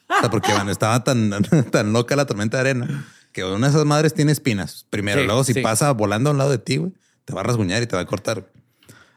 [0.09, 1.31] O sea, porque bueno, estaba tan,
[1.71, 4.87] tan loca la tormenta de arena que una de esas madres tiene espinas.
[4.91, 5.61] Primero, Sí, luego, si sí.
[5.61, 6.93] pasa volando a un lado de ti, güey,
[7.25, 8.51] te va a rasguñar y te va a cortar.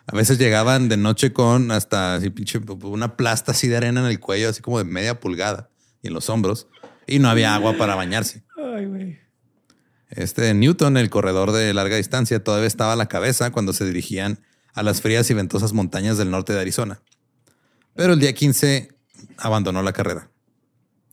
[0.05, 4.07] A veces llegaban de noche con hasta así pinche una plasta así de arena en
[4.07, 5.69] el cuello, así como de media pulgada
[6.03, 6.67] y en los hombros,
[7.07, 8.43] y no había agua para bañarse.
[8.57, 9.19] Ay, güey.
[10.09, 14.39] Este Newton, el corredor de larga distancia, todavía estaba a la cabeza cuando se dirigían
[14.73, 17.01] a las frías y ventosas montañas del norte de Arizona.
[17.95, 18.89] Pero el día 15
[19.37, 20.29] abandonó la carrera.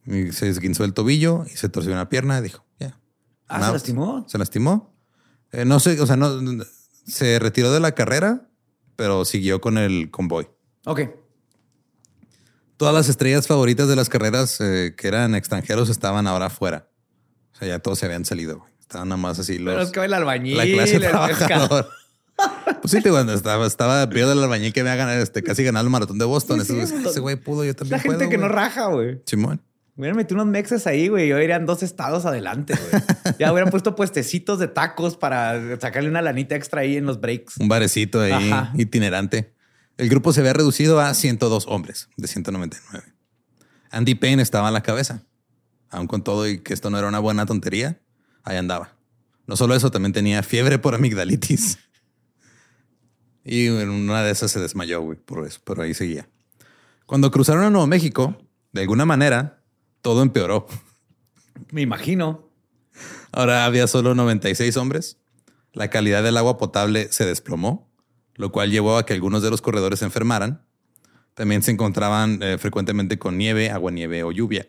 [0.07, 2.99] Y se esguinzó el tobillo y se torció una pierna y dijo, ya.
[3.49, 3.73] Ah, I'm ¿se out".
[3.75, 4.25] lastimó?
[4.29, 4.94] Se lastimó.
[5.53, 6.40] Eh, no sé, o sea, no
[7.07, 8.49] se retiró de la carrera,
[8.97, 10.49] pero siguió con el convoy.
[10.85, 11.01] Ok.
[12.77, 16.88] Todas las estrellas favoritas de las carreras eh, que eran extranjeros estaban ahora afuera.
[17.55, 18.64] O sea, ya todos se habían salido.
[18.81, 21.37] Estaban nada más así los, Pero es que el albañil, la clase el pescador.
[21.37, 21.88] trabajadora.
[22.81, 25.85] Pues sí, te cuando estaba, estaba Pío del albañil que me haga este, casi ganar
[25.85, 26.64] el maratón de Boston.
[26.64, 29.20] Sí, sí, ese, güey pudo, yo La también gente puedo, que no raja, güey.
[29.27, 29.61] Simón.
[29.96, 31.27] Hubieran metido unos mexes ahí, güey.
[31.29, 33.03] Yo irían dos estados adelante, güey.
[33.38, 37.57] ya hubieran puesto puestecitos de tacos para sacarle una lanita extra ahí en los breaks.
[37.57, 38.72] Un barecito ahí Ajá.
[38.77, 39.53] itinerante.
[39.96, 43.12] El grupo se había reducido a 102 hombres de 199.
[43.90, 45.24] Andy Payne estaba a la cabeza.
[45.90, 47.98] Aun con todo y que esto no era una buena tontería,
[48.44, 48.94] ahí andaba.
[49.46, 51.79] No solo eso, también tenía fiebre por amigdalitis.
[53.50, 56.28] Y en una de esas se desmayó, güey, por eso, pero ahí seguía.
[57.06, 58.37] Cuando cruzaron a Nuevo México,
[58.72, 59.62] de alguna manera,
[60.02, 60.66] todo empeoró.
[61.72, 62.50] Me imagino.
[63.32, 65.16] Ahora había solo 96 hombres.
[65.72, 67.90] La calidad del agua potable se desplomó,
[68.34, 70.66] lo cual llevó a que algunos de los corredores se enfermaran.
[71.32, 74.68] También se encontraban eh, frecuentemente con nieve, agua nieve o lluvia.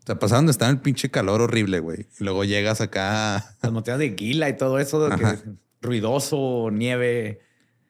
[0.00, 2.08] O sea, pasaron de estar en el pinche calor horrible, güey.
[2.20, 3.56] Y luego llegas acá.
[3.62, 5.44] Las montañas de Gila y todo eso, que es
[5.80, 7.40] ruidoso, nieve.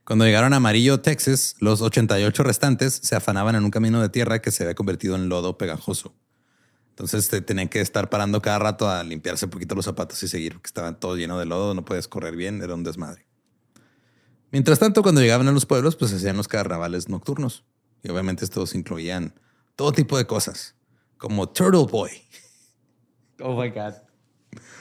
[0.04, 4.42] Cuando llegaron a Amarillo, Texas, los 88 restantes se afanaban en un camino de tierra
[4.42, 6.12] que se había convertido en lodo pegajoso.
[6.90, 10.28] Entonces te tenían que estar parando cada rato a limpiarse un poquito los zapatos y
[10.28, 13.26] seguir, porque estaban todo lleno de lodo, no puedes correr bien, era un desmadre.
[14.50, 17.64] Mientras tanto, cuando llegaban a los pueblos, pues hacían los carnavales nocturnos.
[18.02, 19.34] Y obviamente estos incluían
[19.76, 20.74] todo tipo de cosas,
[21.16, 22.10] como Turtle Boy.
[23.40, 23.94] Oh my God.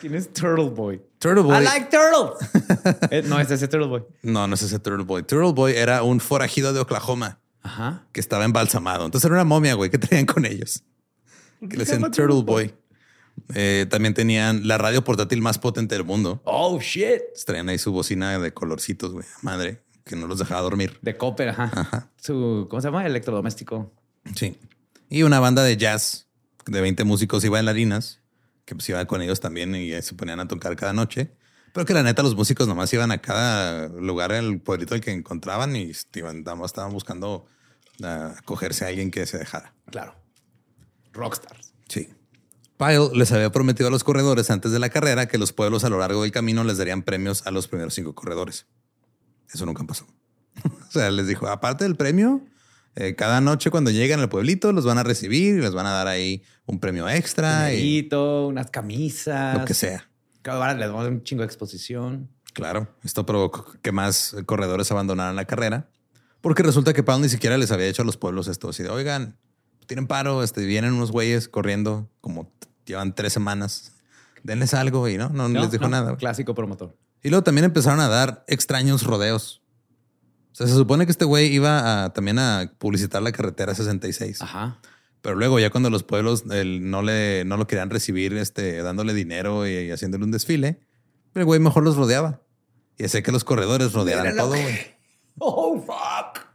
[0.02, 1.02] ¿Quién es Turtle Boy?
[1.22, 1.56] Turtle Boy.
[1.58, 2.40] I like turtles.
[3.12, 4.04] Eh, no, es ese Turtle Boy.
[4.24, 5.22] No, no es ese Turtle Boy.
[5.22, 8.08] Turtle Boy era un forajido de Oklahoma Ajá.
[8.12, 9.06] que estaba embalsamado.
[9.06, 10.84] Entonces era una momia, güey, que traían con ellos.
[11.60, 12.74] Que le decían Turtle Boy.
[13.54, 16.42] Eh, también tenían la radio portátil más potente del mundo.
[16.44, 17.22] Oh shit.
[17.46, 19.26] Traían ahí su bocina de colorcitos, güey.
[19.44, 20.98] Madre, que no los dejaba dormir.
[21.04, 21.72] De Copper, ajá.
[21.74, 22.10] Ajá.
[22.18, 23.06] Su, ¿cómo se llama?
[23.06, 23.94] Electrodoméstico.
[24.36, 24.58] Sí.
[25.10, 26.28] Y una banda de jazz
[26.66, 28.21] de 20 músicos y bailarinas
[28.66, 31.32] que pues iban con ellos también y se ponían a tocar cada noche.
[31.74, 35.12] Pero que la neta los músicos nomás iban a cada lugar el pueblito al que
[35.12, 37.46] encontraban y iban, estaban estaban buscando
[38.04, 39.74] ah, acogerse a alguien que se dejara.
[39.90, 40.16] Claro.
[41.14, 41.74] Rockstars.
[41.88, 42.10] Sí.
[42.78, 45.90] Pyle les había prometido a los corredores antes de la carrera que los pueblos a
[45.90, 48.66] lo largo del camino les darían premios a los primeros cinco corredores.
[49.54, 50.08] Eso nunca pasó.
[50.64, 52.42] o sea, les dijo, aparte del premio,
[52.96, 55.92] eh, cada noche cuando llegan al pueblito los van a recibir y les van a
[55.92, 59.58] dar ahí un premio extra y Dinerito, unas camisas.
[59.58, 60.10] lo que sea.
[60.46, 62.30] Hora les vamos a dar un chingo de exposición.
[62.54, 65.88] Claro, esto provocó que más corredores abandonaran la carrera
[66.42, 68.90] porque resulta que Pyle ni siquiera les había hecho a los pueblos esto así de,
[68.90, 69.38] oigan,
[69.86, 72.52] tienen paro, este, vienen unos güeyes corriendo como
[72.86, 73.94] llevan tres semanas.
[74.44, 76.18] Denles algo y no, no, les dijo no, nada.
[76.18, 76.98] Clásico promotor.
[77.22, 79.61] Y luego también empezaron a dar extraños rodeos.
[80.52, 84.42] O sea, se supone que este güey iba a, también a publicitar la carretera 66.
[84.42, 84.80] Ajá.
[85.22, 89.14] Pero luego ya cuando los pueblos el, no, le, no lo querían recibir este, dándole
[89.14, 90.80] dinero y, y haciéndole un desfile,
[91.36, 92.42] el güey mejor los rodeaba.
[92.98, 94.48] Y hacía que los corredores lo todo.
[94.48, 94.92] güey.
[95.44, 96.46] Oh, fuck.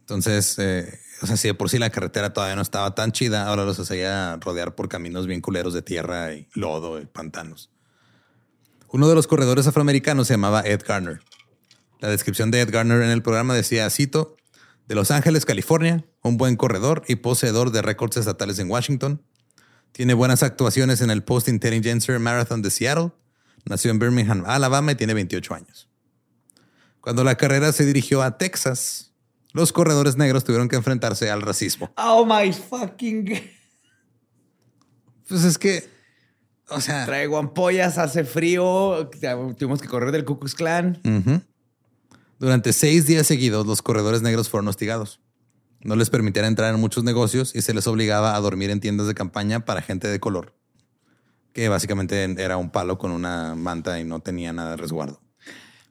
[0.00, 3.46] Entonces, eh, o sea, si de por sí la carretera todavía no estaba tan chida,
[3.46, 7.70] ahora los hacía rodear por caminos bien culeros de tierra y lodo y pantanos.
[8.88, 11.20] Uno de los corredores afroamericanos se llamaba Ed Garner.
[12.00, 14.36] La descripción de Ed Garner en el programa decía, cito,
[14.86, 19.22] de Los Ángeles, California, un buen corredor y poseedor de récords estatales en Washington.
[19.92, 23.12] Tiene buenas actuaciones en el Post Intelligencer Marathon de Seattle.
[23.64, 25.88] Nació en Birmingham, Alabama y tiene 28 años.
[27.00, 29.12] Cuando la carrera se dirigió a Texas,
[29.52, 31.90] los corredores negros tuvieron que enfrentarse al racismo.
[31.96, 33.32] Oh my fucking.
[35.28, 35.88] Pues es que,
[36.68, 39.10] o sea, Traigo ampollas, hace frío.
[39.56, 41.00] Tuvimos que correr del Ku Klux Klan.
[42.38, 45.20] Durante seis días seguidos los corredores negros fueron hostigados.
[45.80, 49.06] No les permitían entrar en muchos negocios y se les obligaba a dormir en tiendas
[49.06, 50.54] de campaña para gente de color,
[51.52, 55.20] que básicamente era un palo con una manta y no tenía nada de resguardo.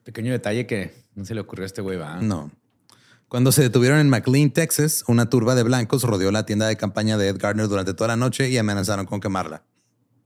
[0.04, 2.20] Pequeño detalle que no se le ocurrió a este güey, va.
[2.20, 2.50] No.
[3.28, 7.18] Cuando se detuvieron en McLean, Texas, una turba de blancos rodeó la tienda de campaña
[7.18, 9.64] de Ed Gardner durante toda la noche y amenazaron con quemarla.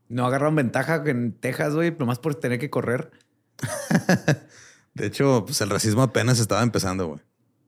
[0.09, 3.13] No agarraron ventaja en Texas, güey, nomás por tener que correr.
[4.95, 7.21] De hecho, pues el racismo apenas estaba empezando, güey.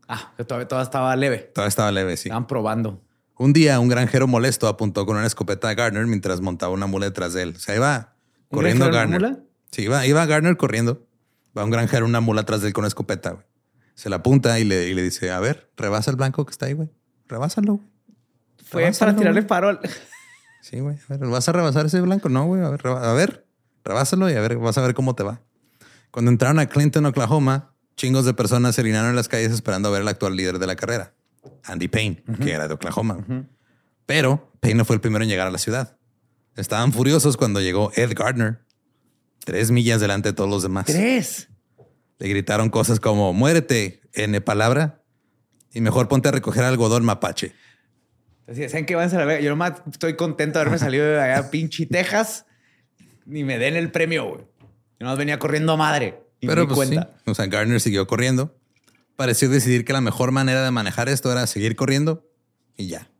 [0.08, 1.38] Ah, que todavía, todavía estaba leve.
[1.54, 2.28] Todavía estaba leve, sí.
[2.28, 3.00] Estaban probando.
[3.38, 7.06] Un día, un granjero molesto apuntó con una escopeta a Gardner mientras montaba una mula
[7.06, 7.54] detrás de él.
[7.56, 8.14] O sea, iba
[8.50, 9.20] ¿Un corriendo Gardner.
[9.20, 9.42] una mula?
[9.70, 11.06] Sí, iba, iba Gardner corriendo.
[11.56, 13.44] Va un granjero, una mula atrás de él con una escopeta, güey.
[13.94, 16.66] Se la apunta y le, y le dice, a ver, rebasa el blanco que está
[16.66, 16.90] ahí, güey.
[17.28, 17.80] Rebásalo.
[18.64, 19.80] Fue Rebásalo, para tirarle al-
[20.60, 20.96] Sí, güey.
[21.08, 22.28] A ver, ¿vas a rebasar ese blanco?
[22.28, 22.62] No, güey.
[22.62, 23.46] A ver, a ver,
[23.84, 25.40] rebásalo y a ver, vas a ver cómo te va.
[26.12, 29.92] Cuando entraron a Clinton, Oklahoma, chingos de personas se orinaron en las calles esperando a
[29.92, 31.14] ver al actual líder de la carrera,
[31.64, 33.48] Andy Payne, que era de Oklahoma.
[34.04, 35.96] Pero Payne no fue el primero en llegar a la ciudad.
[36.54, 38.60] Estaban furiosos cuando llegó Ed Gardner,
[39.42, 40.84] tres millas delante de todos los demás.
[40.84, 41.48] Tres.
[42.18, 45.02] Le gritaron cosas como muérete, N palabra,
[45.72, 47.54] y mejor ponte a recoger algodón mapache.
[48.46, 48.96] Así, ¿saben qué?
[48.96, 49.40] Váyanse a la verga.
[49.40, 52.44] Yo nomás estoy contento de haberme salido de allá, pinche Texas.
[53.24, 54.51] Ni me den el premio, güey.
[55.02, 56.22] Yo nomás venía corriendo a madre.
[56.38, 56.94] Y Pero pues sí.
[56.94, 57.16] cuenta.
[57.26, 58.56] O sea, Gardner siguió corriendo.
[59.16, 62.30] Pareció decidir que la mejor manera de manejar esto era seguir corriendo
[62.76, 63.10] y ya.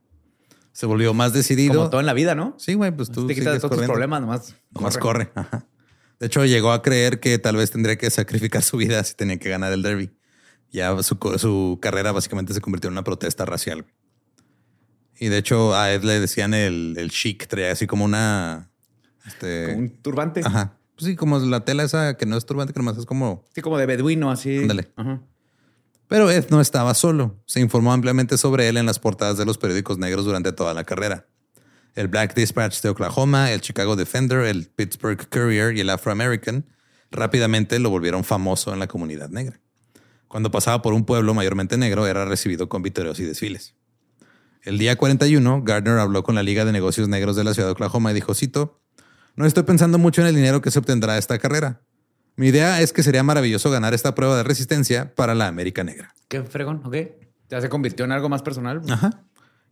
[0.71, 1.75] Se volvió más decidido.
[1.75, 2.55] Como todo en la vida, ¿no?
[2.57, 4.55] Sí, güey, pues tú te quitas de todos tus problemas, nomás.
[4.71, 5.33] Nomás corre.
[5.35, 5.67] Ajá.
[6.21, 9.41] De hecho, llegó a creer que tal vez tendría que sacrificar su vida si tenía
[9.41, 10.13] que ganar el derby.
[10.71, 13.83] Ya su, su carrera básicamente se convirtió en una protesta racial.
[13.83, 13.95] güey.
[15.19, 18.71] Y de hecho, a Ed le decían el, el chic, traía así como una.
[19.27, 20.43] Este, Como un turbante.
[20.45, 20.79] Ajá.
[20.97, 23.45] Pues sí, como la tela esa que no es turbante, que nomás es como.
[23.55, 24.59] Sí, como de beduino, así.
[24.59, 24.93] Ándale.
[24.97, 25.23] Ajá.
[26.09, 27.43] Pero Ed no estaba solo.
[27.47, 30.85] Se informó ampliamente sobre él en las portadas de los periódicos negros durante toda la
[30.85, 31.27] carrera.
[31.95, 36.67] El Black Dispatch de Oklahoma, el Chicago Defender, el Pittsburgh Courier y el Afro-American
[37.11, 39.61] rápidamente lo volvieron famoso en la comunidad negra.
[40.29, 43.75] Cuando pasaba por un pueblo mayormente negro, era recibido con vitoreos y desfiles.
[44.63, 47.73] El día 41, Gardner habló con la Liga de Negocios Negros de la ciudad de
[47.73, 48.82] Oklahoma y dijo, cito,
[49.37, 51.81] no estoy pensando mucho en el dinero que se obtendrá de esta carrera.
[52.37, 56.15] Mi idea es que sería maravilloso ganar esta prueba de resistencia para la América Negra.
[56.29, 56.97] Qué fregón, ok.
[57.51, 58.81] Ya se convirtió en algo más personal.
[58.89, 59.25] Ajá.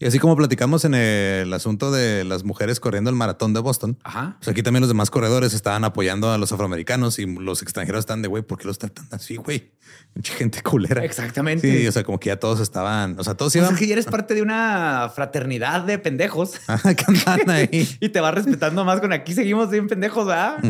[0.03, 3.99] Y así como platicamos en el asunto de las mujeres corriendo el maratón de Boston,
[4.03, 4.39] Ajá.
[4.39, 8.23] pues aquí también los demás corredores estaban apoyando a los afroamericanos y los extranjeros están
[8.23, 9.73] de güey, ¿por qué los tratan así, güey?
[10.15, 11.05] Mucha gente culera.
[11.05, 11.71] Exactamente.
[11.71, 13.93] Sí, o sea, como que ya todos estaban, o sea, todos iban es que ya
[13.93, 17.69] eres parte de una fraternidad de pendejos Ajá, que andaban ahí.
[18.01, 20.65] y te vas respetando más con aquí seguimos bien pendejos, ¿verdad?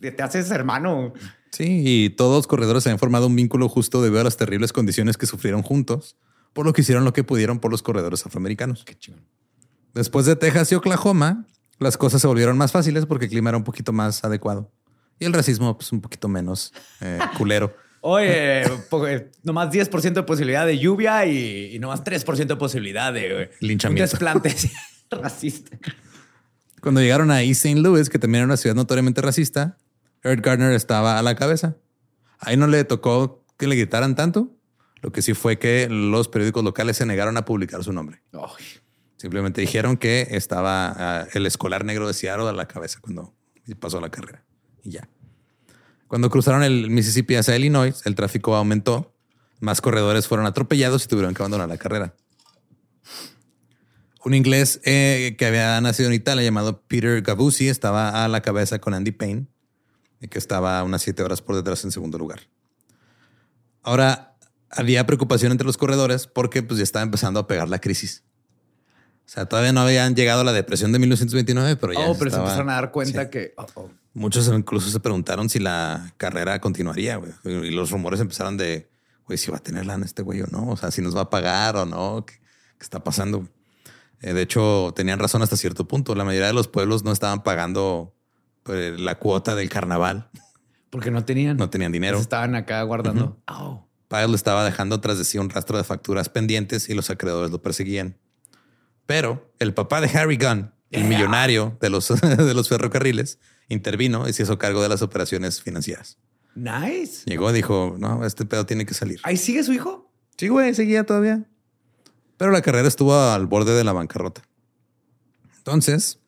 [0.00, 1.14] Te haces hermano.
[1.50, 4.72] Sí, y todos los corredores se habían formado un vínculo justo debido a las terribles
[4.72, 6.16] condiciones que sufrieron juntos,
[6.52, 8.84] por lo que hicieron lo que pudieron por los corredores afroamericanos.
[8.84, 9.24] Qué chingón.
[9.94, 11.46] Después de Texas y Oklahoma,
[11.78, 14.70] las cosas se volvieron más fáciles porque el clima era un poquito más adecuado.
[15.18, 17.74] Y el racismo, pues un poquito menos eh, culero.
[18.00, 23.42] Oye, eh, nomás 10% de posibilidad de lluvia y, y nomás 3% de posibilidad de
[23.42, 24.02] eh, Linchamiento.
[24.02, 24.54] un desplante
[25.10, 25.78] racista.
[26.80, 27.80] Cuando llegaron a East St.
[27.80, 29.78] Louis, que también era una ciudad notoriamente racista,
[30.24, 31.76] Eric Gardner estaba a la cabeza.
[32.40, 34.50] Ahí no le tocó que le gritaran tanto.
[35.02, 38.22] Lo que sí fue que los periódicos locales se negaron a publicar su nombre.
[39.16, 43.34] Simplemente dijeron que estaba ah, el escolar negro de Seattle a la cabeza cuando
[43.78, 44.44] pasó la carrera.
[44.82, 45.08] Y ya.
[46.06, 49.14] Cuando cruzaron el Mississippi hacia Illinois, el tráfico aumentó.
[49.60, 52.14] Más corredores fueron atropellados y tuvieron que abandonar la carrera.
[54.24, 58.78] Un inglés eh, que había nacido en Italia llamado Peter Gabuzzi estaba a la cabeza
[58.78, 59.46] con Andy Payne,
[60.20, 62.42] y que estaba unas siete horas por detrás en segundo lugar.
[63.82, 64.31] Ahora,
[64.72, 68.24] había preocupación entre los corredores porque pues, ya estaba empezando a pegar la crisis.
[69.24, 72.18] O sea, todavía no habían llegado a la depresión de 1929, pero ya oh, pero
[72.18, 73.30] se estaba- empezaron a dar cuenta Sí.
[73.30, 73.54] que.
[73.56, 73.90] oh, oh.
[74.14, 77.32] Muchos incluso se preguntaron si la carrera continuaría, güey.
[77.44, 78.90] Y los rumores empezaron de,
[79.26, 80.68] güey, si va a tener lana este güey o no.
[80.68, 82.26] O sea, si nos va a pagar o no.
[82.26, 83.48] ¿Qué, qué está pasando?
[84.20, 86.14] Eh, de hecho, tenían razón hasta cierto punto.
[86.14, 88.14] La mayoría de los pueblos no estaban pagando
[88.64, 90.28] pues, la cuota del carnaval.
[90.90, 91.56] Porque no tenían.
[91.56, 92.18] No tenían dinero.
[92.18, 93.40] Estaban acá guardando.
[93.48, 93.88] Oh.
[94.12, 97.62] Pyle estaba dejando tras de sí un rastro de facturas pendientes y los acreedores lo
[97.62, 98.18] perseguían.
[99.06, 103.38] Pero el papá de Harry Gunn, el millonario de los, de los ferrocarriles,
[103.70, 106.18] intervino y se hizo cargo de las operaciones financieras.
[106.54, 107.22] Nice.
[107.24, 109.18] Llegó y dijo, no, este pedo tiene que salir.
[109.22, 110.12] Ahí sigue su hijo.
[110.36, 111.46] Sí, güey, seguía todavía.
[112.36, 114.42] Pero la carrera estuvo al borde de la bancarrota.
[115.56, 116.18] Entonces,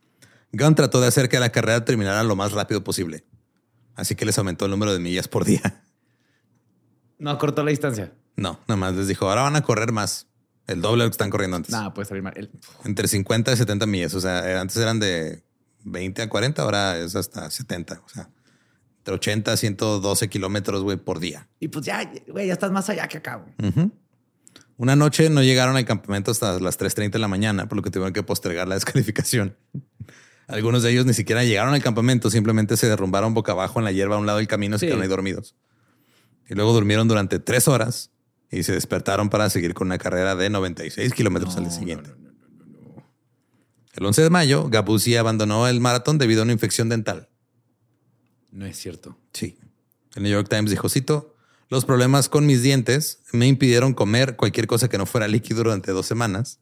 [0.53, 3.27] Gunn trató de hacer que la carrera terminara lo más rápido posible.
[3.95, 5.84] Así que les aumentó el número de millas por día.
[7.25, 8.13] No cortó la distancia.
[8.37, 10.27] No, nada más les dijo, ahora van a correr más.
[10.67, 11.73] El doble de lo que están corriendo antes.
[11.73, 12.33] Nada, puede salir mal.
[12.37, 12.51] El-
[12.85, 14.15] Entre 50 y 70 millas.
[14.15, 15.43] O sea, eh, antes eran de
[15.85, 18.01] 20 a 40, ahora es hasta 70.
[18.05, 18.29] O sea,
[18.99, 21.49] entre 80 a 112 kilómetros, güey, por día.
[21.61, 23.37] Y pues ya, güey, ya estás más allá que acá.
[23.37, 23.91] güey.
[24.77, 27.91] Una noche no llegaron al campamento hasta las 3.30 de la mañana, por lo que
[27.91, 29.57] tuvieron que postergar la descalificación.
[30.49, 33.93] Algunos de ellos ni siquiera llegaron al campamento, simplemente se derrumbaron boca abajo en la
[33.93, 34.87] hierba a un lado del camino y se Sí.
[34.89, 35.55] quedaron ahí dormidos.
[36.49, 38.11] Y luego durmieron durante tres horas
[38.51, 42.11] y se despertaron para seguir con una carrera de 96 kilómetros al día siguiente.
[43.95, 47.29] El 11 de mayo, Gabuzzi abandonó el maratón debido a una infección dental.
[48.51, 49.17] No es cierto.
[49.33, 49.59] Sí.
[50.15, 51.35] El New York Times dijo, cito,
[51.69, 55.93] los problemas con mis dientes me impidieron comer cualquier cosa que no fuera líquido durante
[55.93, 56.61] dos semanas.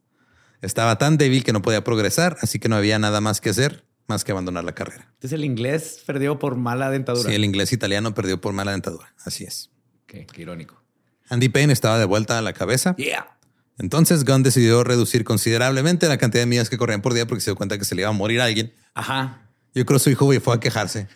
[0.61, 3.85] Estaba tan débil que no podía progresar, así que no había nada más que hacer
[4.07, 5.09] más que abandonar la carrera.
[5.15, 7.29] Entonces el inglés perdió por mala dentadura.
[7.29, 9.15] Sí, el inglés italiano perdió por mala dentadura.
[9.25, 9.71] Así es.
[10.07, 10.83] Qué, qué irónico.
[11.29, 12.95] Andy Payne estaba de vuelta a la cabeza.
[12.97, 13.39] Yeah.
[13.79, 17.51] Entonces Gunn decidió reducir considerablemente la cantidad de millas que corrían por día porque se
[17.51, 18.75] dio cuenta que se le iba a morir a alguien.
[18.95, 19.49] Ajá.
[19.75, 21.09] Yo creo que su hijo güey, fue a quejarse.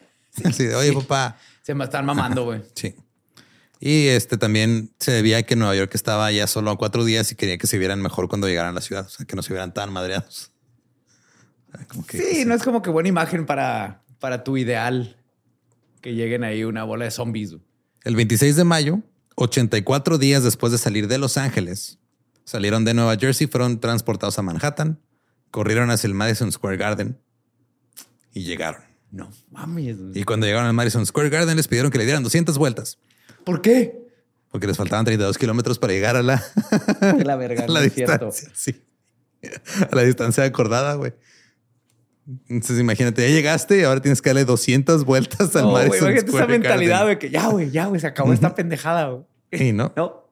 [0.45, 1.39] Así de, oye, papá.
[1.63, 2.63] Se me están mamando, güey.
[2.75, 2.95] Sí.
[3.79, 7.31] Y este también se debía a que Nueva York estaba ya solo a cuatro días
[7.31, 9.43] y quería que se vieran mejor cuando llegaran a la ciudad, o sea, que no
[9.43, 10.51] se vieran tan madreados.
[11.89, 15.17] Como que, sí, no es como que buena imagen para, para tu ideal
[16.01, 17.57] que lleguen ahí una bola de zombies.
[18.05, 19.01] El 26 de mayo,
[19.35, 21.99] 84 días después de salir de Los Ángeles,
[22.45, 25.01] salieron de Nueva Jersey, fueron transportados a Manhattan,
[25.51, 27.19] corrieron hacia el Madison Square Garden
[28.33, 28.83] y llegaron.
[29.11, 29.97] No mames.
[30.15, 32.99] Y cuando llegaron al Madison Square Garden les pidieron que le dieran 200 vueltas.
[33.45, 34.07] ¿Por qué?
[34.51, 36.43] Porque les faltaban 32 kilómetros para llegar a la,
[37.25, 38.51] la, verga, la distancia.
[38.55, 38.83] Sí.
[39.91, 41.15] A la distancia acordada, güey.
[42.49, 46.15] Entonces imagínate, ya llegaste y ahora tienes que darle 200 vueltas al no, Madison Square
[46.15, 46.35] Garden.
[46.35, 49.25] esa mentalidad de que ya, güey, ya, güey, se acabó esta pendejada, güey.
[49.53, 49.93] Y no.
[49.97, 50.27] No.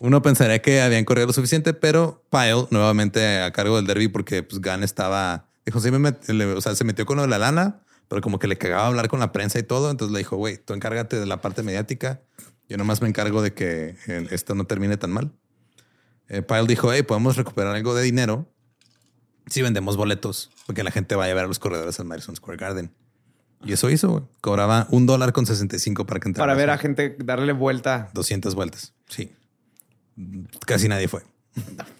[0.00, 4.42] Uno pensaría que habían corrido lo suficiente, pero Pyle nuevamente a cargo del derby porque
[4.42, 6.14] pues Gunn estaba, dijo, sí, me
[6.52, 9.08] o sea, se metió con lo de la lana, pero como que le cagaba hablar
[9.08, 9.90] con la prensa y todo.
[9.90, 12.22] Entonces le dijo, güey, tú encárgate de la parte mediática.
[12.68, 13.96] Yo nomás me encargo de que
[14.30, 15.32] esto no termine tan mal.
[16.28, 18.46] Eh, Pyle dijo, hey, podemos recuperar algo de dinero
[19.48, 22.58] si vendemos boletos, porque la gente vaya a ver a los corredores al Madison Square
[22.58, 22.90] Garden.
[23.64, 26.46] Y eso hizo, Cobraba un dólar con 65 para que entrara.
[26.46, 28.10] Para ver a gente darle vuelta.
[28.14, 28.94] 200 vueltas.
[29.08, 29.32] Sí.
[30.66, 31.22] Casi nadie fue.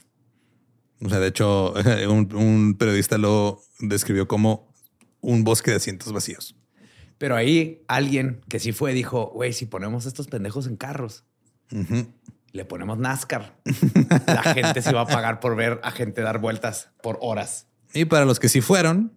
[1.01, 1.74] O sea, de hecho,
[2.09, 4.66] un, periodista lo describió como
[5.20, 6.57] un bosque de asientos vacíos.
[7.18, 11.24] Pero ahí alguien que sí fue dijo, güey, si ponemos estos pendejos en carros,
[12.53, 13.55] le ponemos NASCAR,
[14.26, 17.66] la gente se va a pagar por ver a gente dar vueltas por horas.
[17.92, 19.12] Y para los que sí fueron,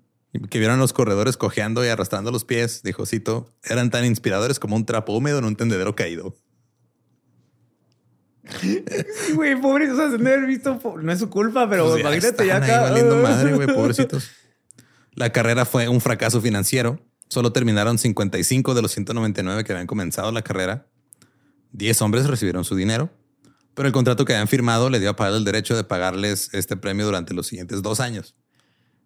[0.50, 4.76] que vieron los corredores cojeando y arrastrando los pies, dijo Cito, eran tan inspiradores como
[4.76, 6.36] un trapo húmedo en un tendedero caído.
[9.36, 12.82] Güey, o sea, no haber visto, no es su culpa, pero pues imagínate ya acá.
[12.82, 14.32] valiendo madre, güey, pobrecitos.
[15.14, 17.00] La carrera fue un fracaso financiero.
[17.30, 20.88] Solo terminaron 55 de los 199 que habían comenzado la carrera.
[21.72, 23.10] 10 hombres recibieron su dinero,
[23.74, 26.76] pero el contrato que habían firmado le dio a Pyle el derecho de pagarles este
[26.78, 28.36] premio durante los siguientes dos años.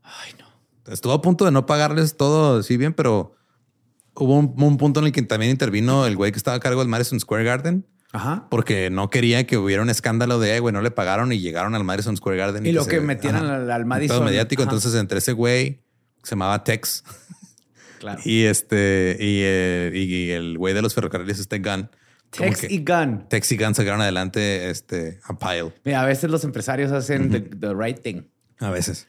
[0.03, 0.45] Ay, no.
[0.91, 3.35] Estuvo a punto de no pagarles todo así bien, pero
[4.15, 6.89] hubo un, punto en el que también intervino el güey que estaba a cargo del
[6.89, 7.85] Madison Square Garden.
[8.11, 8.47] Ajá.
[8.49, 11.83] Porque no quería que hubiera un escándalo de, güey, no le pagaron y llegaron al
[11.83, 12.65] Madison Square Garden.
[12.65, 14.17] Y, lo que, metieron al, Madison.
[14.17, 14.63] Todo mediático.
[14.63, 15.83] Entonces, entre ese güey,
[16.23, 17.03] se llamaba Tex.
[17.99, 18.21] Claro.
[18.25, 21.89] y este, y, eh, y el güey de los ferrocarriles, este Gun.
[22.37, 23.27] Tex y Gun.
[23.29, 25.73] Tex y Gun sacaron adelante este, a Pile.
[25.83, 27.29] Mira, a veces los empresarios hacen
[27.59, 28.23] the right thing.
[28.59, 29.07] A veces.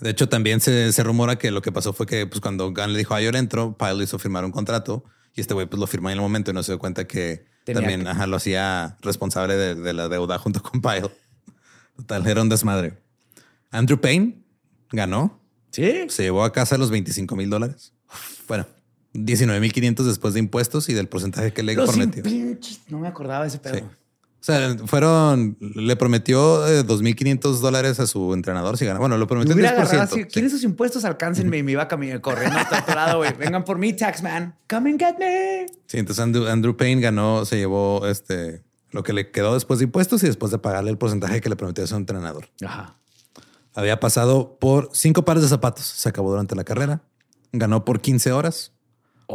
[0.00, 2.98] De hecho, también se, rumora que lo que pasó fue que pues, cuando Gunn le
[2.98, 6.10] dijo, ah, yo entro, Pyle hizo firmar un contrato y este güey pues lo firmó
[6.10, 10.08] en el momento y no se dio cuenta que también lo hacía responsable de, la
[10.08, 11.10] deuda junto con Pyle.
[11.96, 12.98] Total, era un desmadre.
[13.70, 14.42] Andrew Payne
[14.90, 15.40] ganó.
[15.70, 16.06] Sí.
[16.08, 17.92] Se llevó a casa los 25 mil dólares.
[18.48, 18.66] Bueno,
[19.12, 22.22] 19 mil 500 después de impuestos y del porcentaje que le prometió.
[22.88, 23.90] No me acordaba de ese pedo.
[24.40, 28.98] O sea, fueron, le prometió 2.500 eh, dólares a su entrenador si gana.
[28.98, 30.28] Bueno, lo prometió el 10%.
[30.32, 31.04] ¿Quieren sus impuestos?
[31.04, 33.34] Alcáncenme y me iba corriendo hasta otro lado, güey.
[33.34, 34.56] Vengan por mí, taxman.
[34.66, 35.66] Come and get me.
[35.86, 40.22] Sí, entonces Andrew, Payne ganó, se llevó este, lo que le quedó después de impuestos
[40.22, 42.48] y después de pagarle el porcentaje que le prometió a su entrenador.
[42.64, 42.96] Ajá.
[43.74, 45.84] Había pasado por cinco pares de zapatos.
[45.84, 47.02] Se acabó durante la carrera.
[47.52, 48.72] Ganó por 15 horas.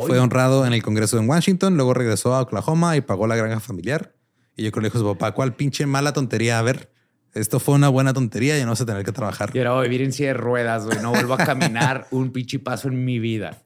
[0.05, 1.75] Fue honrado en el Congreso en Washington.
[1.75, 4.15] Luego regresó a Oklahoma y pagó la granja familiar.
[4.55, 6.59] Y yo creo que le dijo su papá, ¿cuál pinche mala tontería?
[6.59, 6.91] A ver,
[7.33, 9.51] esto fue una buena tontería y no vas a tener que trabajar.
[9.53, 10.99] Y ahora vivir en silla de ruedas, güey.
[10.99, 13.61] No vuelvo a caminar un pinche paso en mi vida.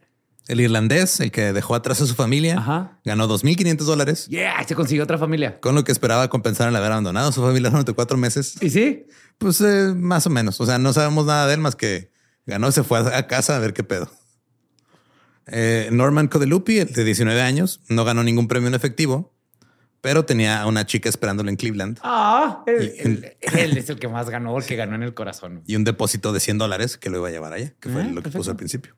[0.48, 2.56] El irlandés, el que dejó atrás a su familia,
[3.06, 4.26] ganó 2.500 dólares.
[4.28, 5.60] Yeah, se consiguió otra familia.
[5.60, 8.56] Con lo que esperaba compensar el haber abandonado a su familia durante cuatro meses.
[8.60, 9.06] ¿Y sí?
[9.38, 10.60] Pues eh, más o menos.
[10.60, 12.12] O sea, no sabemos nada de él más que
[12.48, 14.10] ganó, se fue a casa a ver qué pedo.
[15.52, 19.34] Eh, Norman Codelupi, de 19 años, no ganó ningún premio en efectivo,
[20.02, 22.00] pero tenía a una chica esperándolo en Cleveland.
[22.04, 25.64] Ah, él, es el que más ganó, el que ganó en el corazón.
[25.66, 28.08] Y un depósito de 100 dólares que lo iba a llevar allá, que fue ah,
[28.08, 28.96] lo que puso al principio.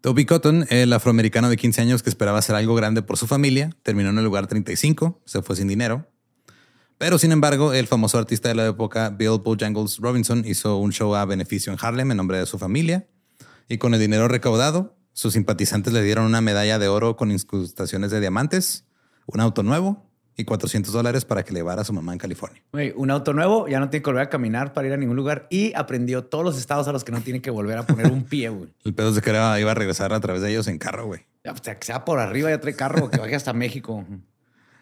[0.00, 3.70] Toby Cotton, el afroamericano de 15 años que esperaba hacer algo grande por su familia,
[3.82, 6.08] terminó en el lugar 35, se fue sin dinero.
[6.98, 11.14] Pero sin embargo, el famoso artista de la época, Bill Bojangles Robinson, hizo un show
[11.14, 13.06] a beneficio en Harlem en nombre de su familia.
[13.68, 18.10] Y con el dinero recaudado, sus simpatizantes le dieron una medalla de oro con incrustaciones
[18.10, 18.84] de diamantes,
[19.26, 20.06] un auto nuevo
[20.36, 22.62] y 400 dólares para que le llevara a su mamá en California.
[22.96, 25.46] un auto nuevo, ya no tiene que volver a caminar para ir a ningún lugar
[25.50, 28.24] y aprendió todos los estados a los que no tiene que volver a poner un
[28.24, 28.70] pie, güey.
[28.84, 31.20] El pedo es que iba a regresar a través de ellos en carro, güey.
[31.44, 34.04] O sea, que sea por arriba, ya trae carro, que vaya hasta México.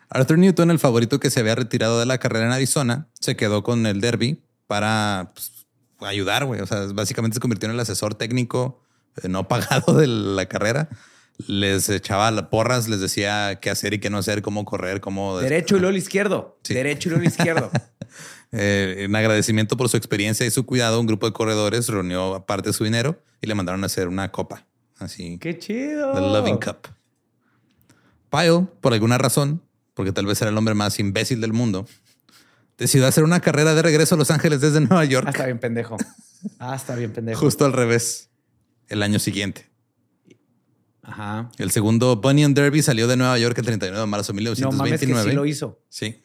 [0.09, 3.62] Arthur Newton, el favorito que se había retirado de la carrera en Arizona, se quedó
[3.62, 5.66] con el Derby para pues,
[6.01, 6.61] ayudar, güey.
[6.61, 8.83] O sea, básicamente se convirtió en el asesor técnico
[9.29, 10.89] no pagado de la carrera
[11.47, 15.39] les echaba porras, les decía qué hacer y qué no hacer, cómo correr, cómo...
[15.39, 16.59] Derecho y luego izquierdo.
[16.69, 17.71] Derecho y luego izquierdo.
[18.53, 22.71] Eh, en agradecimiento por su experiencia y su cuidado, un grupo de corredores reunió parte
[22.71, 24.67] de su dinero y le mandaron a hacer una copa.
[24.99, 25.39] Así.
[25.39, 26.13] ¡Qué chido!
[26.13, 26.89] The Loving Cup.
[28.29, 29.63] Pyle, por alguna razón,
[29.95, 31.87] porque tal vez era el hombre más imbécil del mundo,
[32.77, 35.29] decidió hacer una carrera de regreso a Los Ángeles desde Nueva York.
[35.29, 35.97] Ah, está bien pendejo.
[36.59, 37.39] Ah, está bien pendejo.
[37.39, 38.30] Justo al revés,
[38.91, 39.70] el año siguiente.
[41.03, 41.51] Ajá.
[41.59, 44.76] El segundo Bunyan Derby salió de Nueva York el 39 de marzo de 1929.
[44.76, 45.80] No mames que sí lo hizo.
[45.88, 46.22] Sí.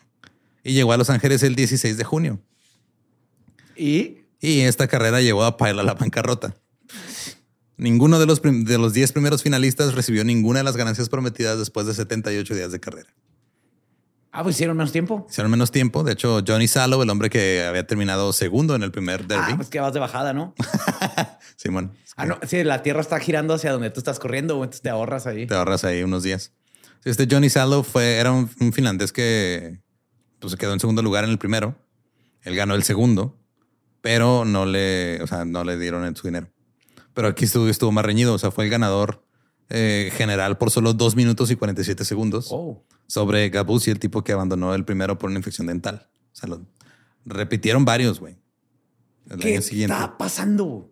[0.64, 2.42] Y llegó a Los Ángeles el 16 de junio.
[3.78, 4.18] ¿Y?
[4.42, 6.56] Y esta carrera llevó a Pyle a la bancarrota.
[7.78, 11.88] Ninguno de los, de los 10 primeros finalistas recibió ninguna de las ganancias prometidas después
[11.88, 13.10] de 78 días de carrera.
[14.38, 15.26] Ah, pues hicieron menos tiempo.
[15.30, 16.04] Hicieron menos tiempo.
[16.04, 19.54] De hecho, Johnny Salo, el hombre que había terminado segundo en el primer derby.
[19.54, 20.54] Ah, pues que vas de bajada, ¿no?
[21.56, 21.94] Simón.
[22.18, 22.38] Ah, no.
[22.46, 25.48] Sí, la tierra está girando hacia donde tú estás corriendo, entonces te ahorras ahí.
[25.48, 26.52] Te ahorras ahí unos días.
[27.06, 29.80] Este Johnny Salo fue, era un, finlandés que
[30.40, 31.78] pues, se quedó en segundo lugar en el primero.
[32.42, 33.40] Él ganó el segundo,
[34.02, 36.50] pero no le, o sea, no le dieron su dinero.
[37.14, 38.34] Pero aquí estuvo, estuvo más reñido.
[38.34, 39.24] O sea, fue el ganador
[39.70, 42.50] eh, general por solo dos minutos y 47 segundos.
[42.52, 46.08] Oh sobre y el tipo que abandonó el primero por una infección dental.
[46.34, 46.66] O sea, lo
[47.26, 48.38] repitieron varios, güey.
[49.40, 50.92] ¿Qué está pasando?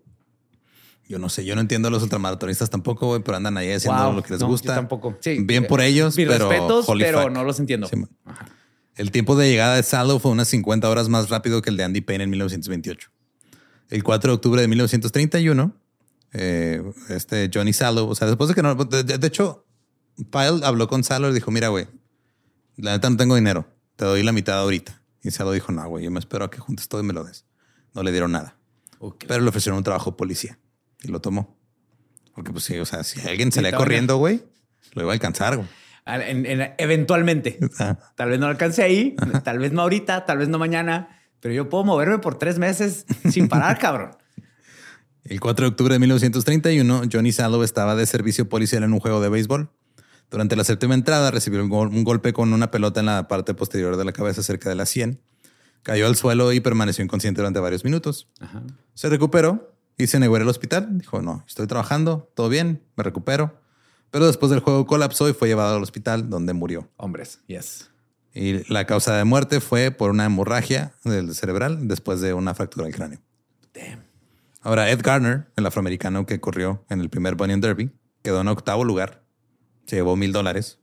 [1.07, 4.14] Yo no sé, yo no entiendo a los ultramaratonistas tampoco, güey, pero andan ahí haciendo
[4.14, 4.76] lo que les gusta.
[4.76, 5.18] tampoco.
[5.41, 7.89] Bien por ellos, pero, respetos, pero no los entiendo.
[8.95, 11.84] el tiempo de llegada de Salo fue unas 50 horas más rápido que el de
[11.84, 13.11] Andy Payne en 1928.
[13.89, 15.76] El 4 de octubre de 1931,
[16.32, 19.68] eh, este Johnny Salo, o sea, después de que no, de, de hecho,
[20.32, 21.88] Pyle habló con Salo y dijo, mira, güey,
[22.78, 25.01] la neta no tengo dinero, te doy la mitad ahorita.
[25.21, 27.13] Y se lo dijo, no, güey, yo me espero a que juntes todo y me
[27.13, 27.45] lo des.
[27.93, 28.57] No le dieron nada.
[29.28, 30.59] Pero le ofrecieron un trabajo policía
[31.01, 31.57] y lo tomó.
[32.34, 34.43] Porque pues sí, o sea, si alguien salía corriendo, güey,
[34.93, 35.67] lo iba a alcanzar, güey.
[36.78, 37.59] eventualmente.
[38.15, 41.69] Tal vez no alcance ahí, tal vez no ahorita, tal vez no mañana, pero yo
[41.69, 44.11] puedo moverme por tres meses sin parar, cabrón.
[45.24, 49.21] El 4 de octubre de 1931, Johnny Salo estaba de servicio policial en un juego
[49.21, 49.71] de béisbol.
[50.34, 54.03] Durante la séptima entrada recibió un, golpe con una pelota en la parte posterior de
[54.03, 55.21] la cabeza cerca de la sien.
[55.84, 58.27] Cayó al suelo y permaneció inconsciente durante varios minutos.
[58.95, 60.97] Se recuperó y se negó al hospital.
[60.97, 63.59] Dijo, no, estoy trabajando, todo bien, me recupero.
[64.09, 66.89] Pero después del juego colapsó y fue llevado al hospital donde murió.
[66.97, 67.91] Hombres, yes.
[68.34, 72.88] Y la causa de muerte fue por una hemorragia del cerebral después de una fractura
[72.88, 73.19] del cráneo.
[74.61, 77.91] Ahora, Ed Garner, el afroamericano que corrió en el primer Bunyan Derby,
[78.23, 79.22] quedó en octavo lugar
[79.86, 80.79] se llevó mil dólares.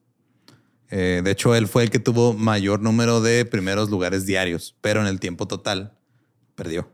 [0.91, 5.01] Eh, de hecho, él fue el que tuvo mayor número de primeros lugares diarios, pero
[5.01, 5.97] en el tiempo total
[6.55, 6.91] perdió.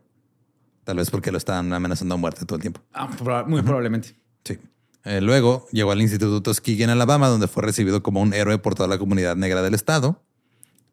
[0.84, 2.80] Tal vez porque lo estaban amenazando a muerte todo el tiempo.
[2.92, 3.08] Ah,
[3.46, 4.16] muy probablemente.
[4.44, 4.58] Sí.
[5.04, 8.74] Eh, luego llegó al Instituto Tuskegee en Alabama, donde fue recibido como un héroe por
[8.74, 10.22] toda la comunidad negra del estado,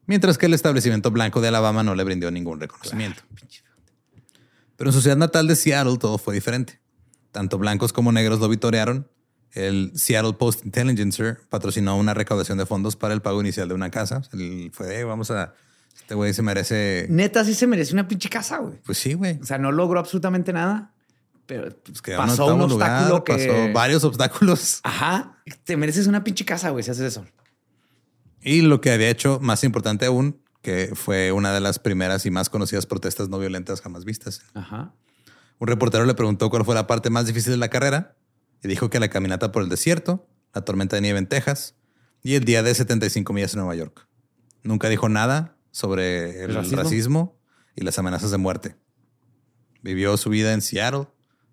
[0.06, 3.22] mientras que el establecimiento blanco de Alabama no le brindó ningún reconocimiento.
[4.76, 6.80] Pero en su ciudad natal de Seattle todo fue diferente.
[7.30, 9.08] Tanto blancos como negros lo vitorearon
[9.54, 13.90] el Seattle Post Intelligencer patrocinó una recaudación de fondos para el pago inicial de una
[13.90, 14.22] casa.
[14.32, 15.54] Él fue, vamos a,
[15.96, 17.06] este güey se merece.
[17.08, 18.74] Neta, sí se merece una pinche casa, güey.
[18.84, 19.38] Pues sí, güey.
[19.40, 20.92] O sea, no logró absolutamente nada,
[21.46, 23.32] pero pues pasó un obstáculo que...
[23.32, 24.80] Pasó varios obstáculos.
[24.82, 25.38] Ajá.
[25.64, 27.24] Te mereces una pinche casa, güey, si haces eso.
[28.42, 32.30] Y lo que había hecho, más importante aún, que fue una de las primeras y
[32.30, 34.42] más conocidas protestas no violentas jamás vistas.
[34.54, 34.92] Ajá.
[35.58, 38.16] Un reportero le preguntó cuál fue la parte más difícil de la carrera
[38.64, 41.74] y dijo que la caminata por el desierto, la tormenta de nieve en Texas
[42.22, 44.08] y el día de 75 millas en Nueva York.
[44.62, 47.38] Nunca dijo nada sobre el, ¿Racismo?
[47.76, 48.76] y las amenazas de muerte.
[49.82, 51.08] Vivió su vida en Seattle,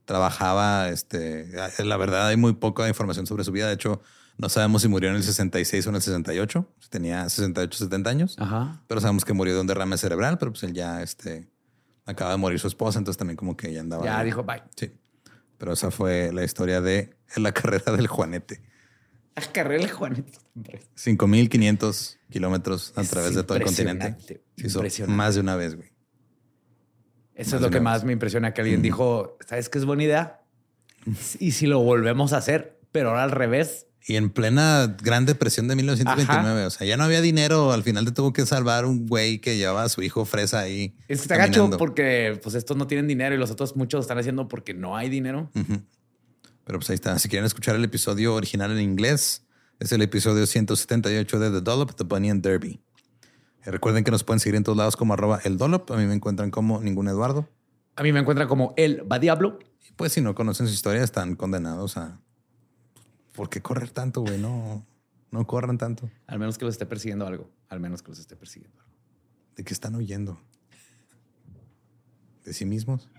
[0.06, 1.52] trabajaba, este,
[1.84, 3.68] la verdad hay muy poca información sobre su vida.
[3.68, 4.02] De hecho,
[4.38, 6.66] no sabemos si murió en el 66 o en el 68.
[6.90, 8.38] Tenía 68, 70 años.
[8.88, 11.50] Pero sabemos que murió de un derrame cerebral, pero pues él ya este,
[12.06, 14.06] acaba de morir su esposa, entonces también como que ya andaba.
[14.06, 14.64] Ya dijo bye.
[14.78, 14.94] Sí.
[15.62, 18.62] Pero esa fue la historia de la carrera del Juanete.
[19.36, 20.40] La carrera del Juanete.
[20.56, 24.42] 5.500 kilómetros a través de todo el continente.
[24.58, 25.16] Impresionante.
[25.16, 25.90] más de una vez, güey.
[27.36, 30.42] Eso es lo que más me impresiona, que alguien dijo, ¿sabes qué es buena idea?
[31.38, 35.68] Y si lo volvemos a hacer, pero ahora al revés, y en plena Gran Depresión
[35.68, 36.66] de 1929.
[36.66, 37.72] O sea, ya no había dinero.
[37.72, 40.96] Al final te tuvo que salvar un güey que llevaba a su hijo fresa ahí.
[41.08, 44.74] Está gacho porque pues estos no tienen dinero y los otros muchos están haciendo porque
[44.74, 45.52] no hay dinero.
[46.64, 47.18] Pero pues ahí está.
[47.20, 49.46] Si quieren escuchar el episodio original en inglés,
[49.80, 52.82] es el episodio 178 de The Dollop, The Bunny and Derby.
[53.66, 55.92] recuerden que nos pueden seguir en todos lados como arroba el Dollop.
[55.92, 57.48] A mí me encuentran como ningún Eduardo.
[57.96, 59.60] A mí me encuentran como el Va Diablo.
[59.88, 62.20] Y pues si no conocen su historia, están condenados a
[63.34, 64.40] ¿Por qué correr tanto, güey?
[64.40, 64.86] No,
[65.32, 66.10] no corran tanto.
[66.28, 67.50] Al menos que los esté persiguiendo algo.
[67.70, 68.92] Al menos que los esté persiguiendo algo.
[69.56, 70.40] ¿De qué están huyendo?
[72.44, 73.10] ¿De sí mismos?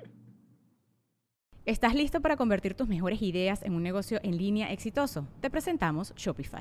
[1.64, 5.28] ¿Estás listo para convertir tus mejores ideas en un negocio en línea exitoso?
[5.40, 6.60] Te presentamos Shopify.